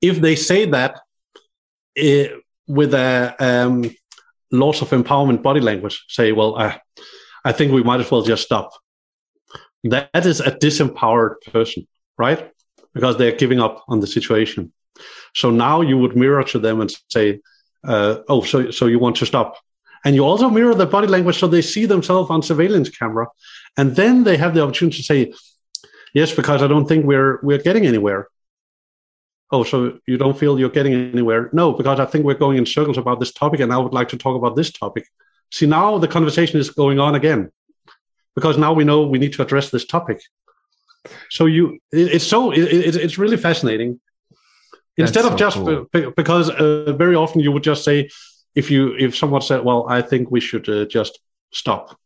[0.00, 1.00] if they say that
[1.96, 2.36] it, eh,
[2.66, 3.90] with a um,
[4.52, 6.76] loss of empowerment body language, say, well, uh,
[7.44, 8.70] I think we might as well just stop.
[9.84, 11.88] That is a disempowered person,
[12.18, 12.52] right?
[12.94, 14.72] Because they're giving up on the situation.
[15.34, 17.40] So now you would mirror to them and say,
[17.84, 19.56] uh, "Oh, so so you want to stop?"
[20.04, 23.26] And you also mirror the body language so they see themselves on surveillance camera,
[23.76, 25.32] and then they have the opportunity to say,
[26.14, 28.28] "Yes, because I don't think we're we're getting anywhere."
[29.52, 31.50] Oh, so you don't feel you're getting anywhere?
[31.52, 34.08] No, because I think we're going in circles about this topic, and I would like
[34.10, 35.06] to talk about this topic.
[35.50, 37.50] See, now the conversation is going on again
[38.34, 40.22] because now we know we need to address this topic.
[41.30, 44.00] So you, it, it's so it, it, it's really fascinating.
[44.96, 46.12] Instead That's of so just cool.
[46.16, 48.08] because uh, very often you would just say,
[48.54, 51.18] if you if someone said, "Well, I think we should uh, just
[51.52, 51.98] stop,"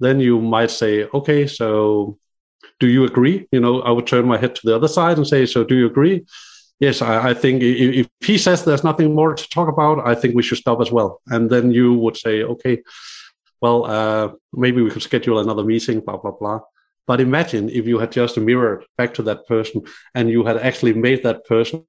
[0.00, 2.18] then you might say, "Okay, so
[2.78, 5.26] do you agree?" You know, I would turn my head to the other side and
[5.26, 6.24] say, "So do you agree?"
[6.80, 10.14] Yes, I, I think if, if he says there's nothing more to talk about, I
[10.14, 11.20] think we should stop as well.
[11.26, 12.82] And then you would say, "Okay,
[13.60, 16.60] well, uh, maybe we could schedule another meeting." Blah blah blah.
[17.06, 19.82] But imagine if you had just mirrored back to that person
[20.14, 21.84] and you had actually made that person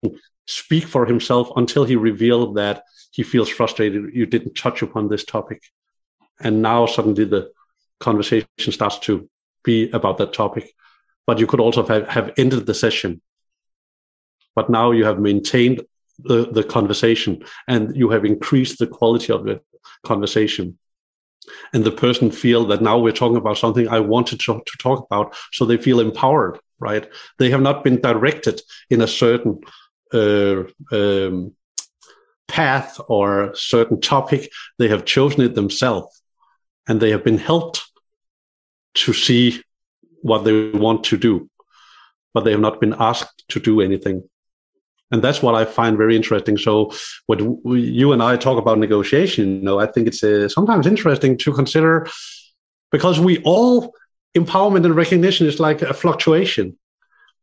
[0.47, 5.23] speak for himself until he revealed that he feels frustrated you didn't touch upon this
[5.23, 5.61] topic.
[6.39, 7.51] And now suddenly the
[7.99, 9.29] conversation starts to
[9.63, 10.73] be about that topic.
[11.27, 13.21] But you could also have, have ended the session.
[14.55, 15.81] But now you have maintained
[16.17, 19.61] the, the conversation and you have increased the quality of the
[20.03, 20.77] conversation
[21.73, 25.05] and the person feel that now we're talking about something I wanted to, to talk
[25.05, 27.07] about, so they feel empowered, right?
[27.39, 29.59] They have not been directed in a certain
[30.13, 31.55] uh, um,
[32.59, 34.51] path or certain topic.
[34.77, 36.21] They have chosen it themselves,
[36.87, 37.81] and they have been helped
[38.93, 39.63] to see
[40.21, 41.49] what they want to do,
[42.33, 44.29] but they have not been asked to do anything
[45.11, 46.57] and that's what I find very interesting.
[46.57, 46.91] So
[47.27, 51.37] when you and I talk about negotiation, you know, I think it's uh, sometimes interesting
[51.39, 52.07] to consider
[52.91, 53.93] because we all
[54.35, 56.77] empowerment and recognition is like a fluctuation.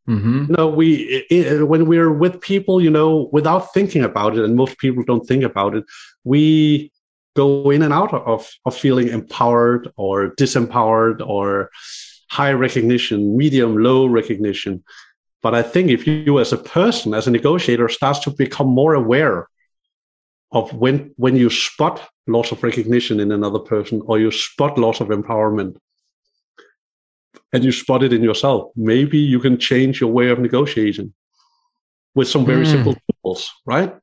[0.08, 0.44] Mm-hmm.
[0.48, 4.56] You know, we it, when we're with people, you know, without thinking about it, and
[4.56, 5.84] most people don't think about it,
[6.24, 6.90] we
[7.36, 11.70] go in and out of of feeling empowered or disempowered or
[12.30, 14.82] high recognition, medium, low recognition.
[15.42, 18.94] But I think if you, as a person, as a negotiator, starts to become more
[18.94, 19.48] aware
[20.52, 25.00] of when when you spot loss of recognition in another person or you spot loss
[25.00, 25.76] of empowerment
[27.52, 31.12] and you spot it in yourself, maybe you can change your way of negotiating
[32.14, 32.70] with some very mm.
[32.70, 33.94] simple tools, right?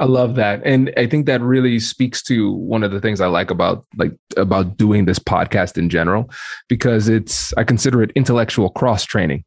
[0.00, 0.62] I love that.
[0.64, 4.12] And I think that really speaks to one of the things I like about like
[4.36, 6.30] about doing this podcast in general
[6.68, 9.44] because it's I consider it intellectual cross training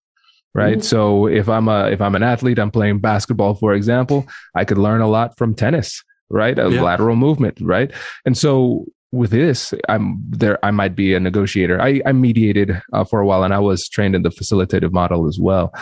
[0.57, 0.79] right?
[0.79, 0.81] Mm-hmm.
[0.81, 4.25] So if I'm a if I'm an athlete, I'm playing basketball, for example,
[4.55, 6.57] I could learn a lot from tennis, right?
[6.57, 6.81] A yeah.
[6.81, 7.91] lateral movement, right?
[8.25, 10.63] And so with this, I'm there.
[10.65, 11.81] I might be a negotiator.
[11.81, 15.27] I, I mediated uh, for a while, and I was trained in the facilitative model
[15.27, 15.73] as well.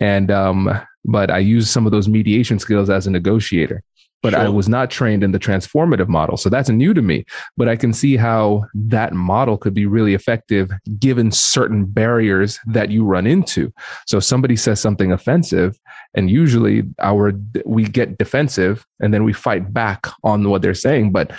[0.00, 3.82] And um, but I use some of those mediation skills as a negotiator
[4.22, 4.40] but sure.
[4.40, 6.36] I was not trained in the transformative model.
[6.36, 7.24] So that's new to me.
[7.56, 12.90] But I can see how that model could be really effective given certain barriers that
[12.90, 13.72] you run into.
[14.06, 15.78] So somebody says something offensive,
[16.14, 17.32] and usually our
[17.66, 21.10] we get defensive and then we fight back on what they're saying.
[21.10, 21.32] But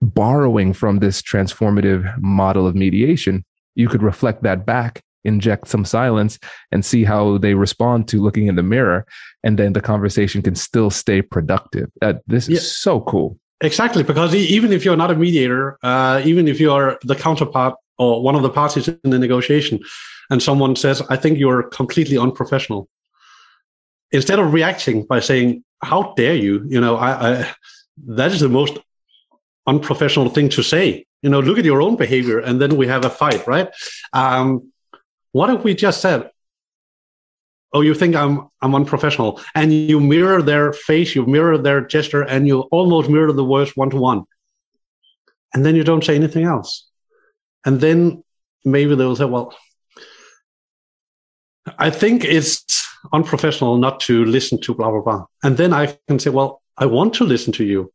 [0.00, 3.44] borrowing from this transformative model of mediation,
[3.74, 6.38] you could reflect that back inject some silence
[6.72, 9.04] and see how they respond to looking in the mirror
[9.42, 11.90] and then the conversation can still stay productive.
[12.00, 12.60] Uh, this is yeah.
[12.60, 13.38] so cool.
[13.60, 18.22] Exactly because even if you're not a mediator uh, even if you're the counterpart or
[18.22, 19.80] one of the parties in the negotiation
[20.30, 22.88] and someone says i think you're completely unprofessional
[24.12, 26.64] instead of reacting by saying how dare you?
[26.68, 27.54] You know I, I
[28.06, 28.78] that is the most
[29.72, 33.04] unprofessional thing to say you know look at your own behavior and then we have
[33.04, 33.68] a fight right
[34.12, 34.48] um,
[35.32, 36.30] what if we just said,
[37.72, 42.22] "Oh, you think I'm I'm unprofessional," and you mirror their face, you mirror their gesture,
[42.22, 44.24] and you almost mirror the words one to one,
[45.52, 46.88] and then you don't say anything else,
[47.64, 48.24] and then
[48.64, 49.54] maybe they'll say, "Well."
[51.78, 52.64] I think it's
[53.12, 55.26] unprofessional not to listen to blah blah blah.
[55.42, 57.92] And then I can say, well, I want to listen to you,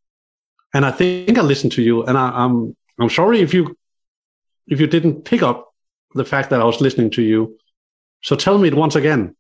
[0.74, 3.78] and I think I listened to you, and I, I'm I'm sorry if you
[4.67, 5.74] if you didn't pick up
[6.15, 7.57] the fact that I was listening to you.
[8.21, 9.36] So tell me it once again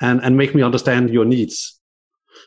[0.00, 1.78] and, and make me understand your needs.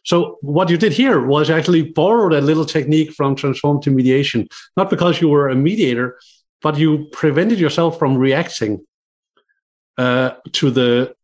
[0.04, 4.90] So what you did here was actually borrowed a little technique from transformative mediation, not
[4.90, 6.20] because you were a mediator,
[6.62, 8.86] but you prevented yourself from reacting
[9.98, 11.16] uh, to the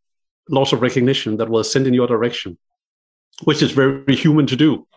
[0.49, 2.57] loss of recognition that was sent in your direction,
[3.43, 4.87] which is very human to do.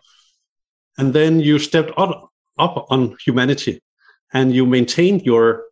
[0.98, 3.82] And then you stepped up, up on humanity
[4.32, 5.64] and you maintained your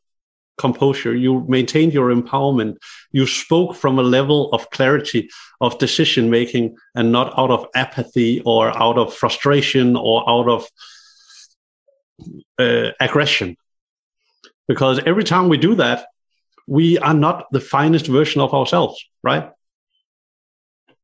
[0.59, 1.15] composure.
[1.15, 2.77] You maintained your empowerment.
[3.13, 8.43] You spoke from a level of clarity of decision making and not out of apathy
[8.45, 10.69] or out of frustration or out of
[12.59, 13.57] uh, aggression.
[14.69, 16.07] Because every time we do that,
[16.67, 19.51] we are not the finest version of ourselves, right?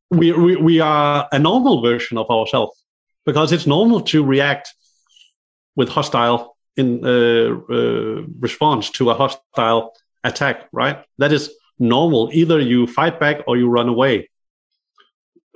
[0.09, 2.81] We, we, we are a normal version of ourselves
[3.27, 4.73] because it's normal to react
[5.75, 11.03] with hostile in uh, uh, response to a hostile attack, right?
[11.17, 12.29] That is normal.
[12.31, 14.29] Either you fight back or you run away.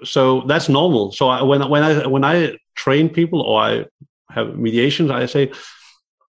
[0.03, 1.13] So that's normal.
[1.13, 3.85] So I, when when I when I train people or I
[4.29, 5.51] have mediations, I say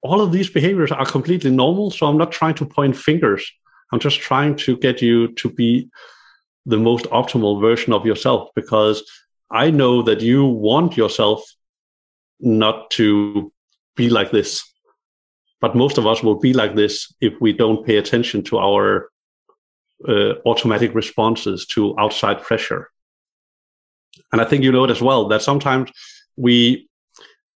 [0.02, 1.90] all of these behaviors are completely normal.
[1.90, 3.42] So I'm not trying to point fingers.
[3.90, 5.88] I'm just trying to get you to be
[6.66, 9.02] the most optimal version of yourself because
[9.52, 11.44] I know that you want yourself
[12.40, 13.52] not to
[13.96, 14.62] be like this.
[15.60, 19.10] But most of us will be like this if we don't pay attention to our
[20.08, 22.90] uh, automatic responses to outside pressure.
[24.32, 25.90] And I think you know it as well that sometimes
[26.36, 26.88] we,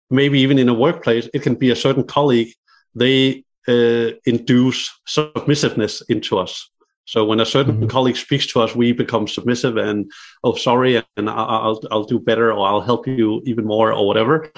[0.09, 2.53] maybe even in a workplace, it can be a certain colleague,
[2.93, 6.69] they uh, induce submissiveness into us.
[7.05, 7.87] So when a certain mm-hmm.
[7.87, 10.09] colleague speaks to us, we become submissive and
[10.43, 14.51] oh sorry, and I'll I'll do better or I'll help you even more or whatever.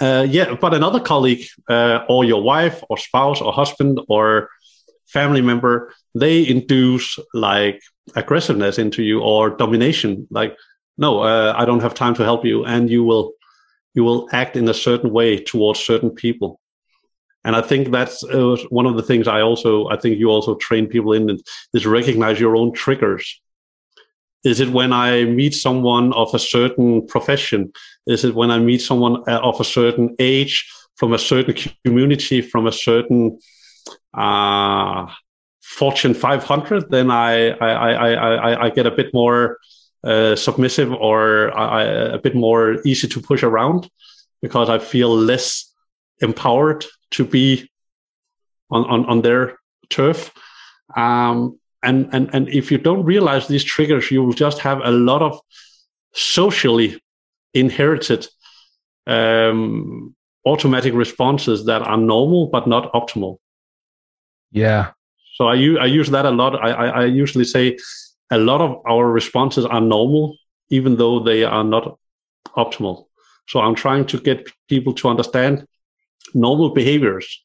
[0.00, 4.48] Uh, yeah, but another colleague uh, or your wife or spouse or husband or
[5.06, 7.80] family member, they induce like
[8.16, 10.26] aggressiveness into you or domination.
[10.30, 10.56] Like,
[10.98, 13.34] no, uh, I don't have time to help you, and you will
[13.94, 16.58] you will act in a certain way towards certain people.
[17.44, 20.54] And I think that's uh, one of the things I also I think you also
[20.56, 21.38] train people in
[21.74, 23.40] is recognize your own triggers.
[24.44, 27.72] Is it when I meet someone of a certain profession?
[28.06, 32.42] Is it when I meet someone uh, of a certain age, from a certain community,
[32.42, 33.38] from a certain
[34.14, 35.06] uh,
[35.62, 36.90] Fortune 500?
[36.90, 39.58] Then I I, I, I, I get a bit more
[40.04, 43.88] uh, submissive or I, a bit more easy to push around
[44.40, 45.71] because I feel less
[46.22, 47.70] empowered to be
[48.70, 49.58] on, on, on their
[49.90, 50.32] turf.
[50.96, 54.90] Um, and, and, and if you don't realize these triggers, you will just have a
[54.90, 55.38] lot of
[56.14, 57.00] socially
[57.54, 58.26] inherited
[59.06, 60.14] um,
[60.46, 63.38] automatic responses that are normal but not optimal.
[64.50, 64.92] Yeah.
[65.34, 66.54] So I, I use that a lot.
[66.56, 67.78] I, I, I usually say
[68.30, 70.36] a lot of our responses are normal,
[70.70, 71.98] even though they are not
[72.56, 73.06] optimal.
[73.48, 75.66] So I'm trying to get people to understand
[76.34, 77.44] normal behaviors.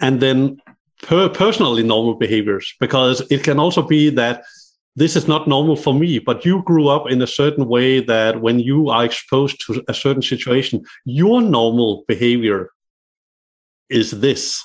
[0.00, 0.60] And then
[1.02, 4.44] per- personally normal behaviors because it can also be that
[4.94, 8.40] this is not normal for me but you grew up in a certain way that
[8.40, 12.70] when you are exposed to a certain situation your normal behavior
[13.88, 14.64] is this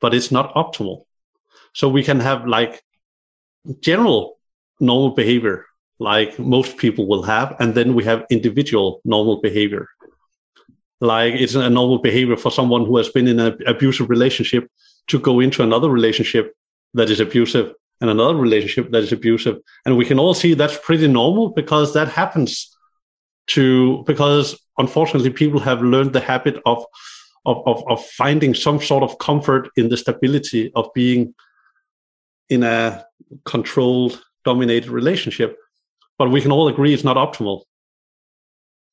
[0.00, 1.04] but it's not optimal.
[1.72, 2.82] So we can have like
[3.80, 4.38] general
[4.78, 5.64] normal behavior
[5.98, 9.88] like most people will have and then we have individual normal behavior
[11.00, 14.68] like it's a normal behavior for someone who has been in an abusive relationship
[15.08, 16.54] to go into another relationship
[16.94, 19.58] that is abusive and another relationship that is abusive.
[19.84, 22.76] And we can all see that's pretty normal because that happens
[23.48, 26.84] to, because unfortunately people have learned the habit of,
[27.44, 31.34] of, of, of finding some sort of comfort in the stability of being
[32.48, 33.04] in a
[33.44, 35.56] controlled, dominated relationship.
[36.18, 37.62] But we can all agree it's not optimal.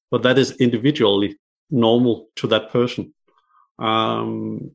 [0.09, 1.37] But that is individually
[1.71, 3.13] normal to that person.
[3.79, 4.71] Um,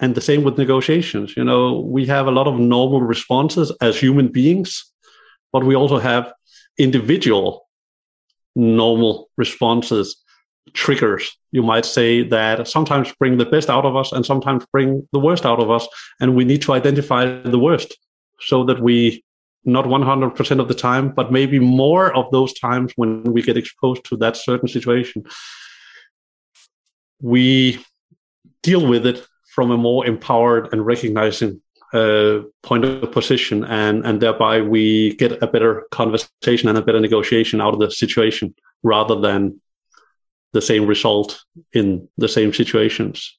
[0.00, 1.36] and the same with negotiations.
[1.36, 4.84] You know, we have a lot of normal responses as human beings,
[5.52, 6.32] but we also have
[6.78, 7.66] individual
[8.56, 10.16] normal responses,
[10.72, 15.06] triggers, you might say, that sometimes bring the best out of us and sometimes bring
[15.12, 15.86] the worst out of us.
[16.20, 17.96] And we need to identify the worst
[18.40, 19.24] so that we
[19.64, 24.04] not 100% of the time, but maybe more of those times when we get exposed
[24.06, 25.22] to that certain situation,
[27.20, 27.84] we
[28.62, 31.60] deal with it from a more empowered and recognizing
[31.92, 37.00] uh, point of position, and and thereby we get a better conversation and a better
[37.00, 39.60] negotiation out of the situation rather than
[40.52, 41.42] the same result
[41.72, 43.38] in the same situations.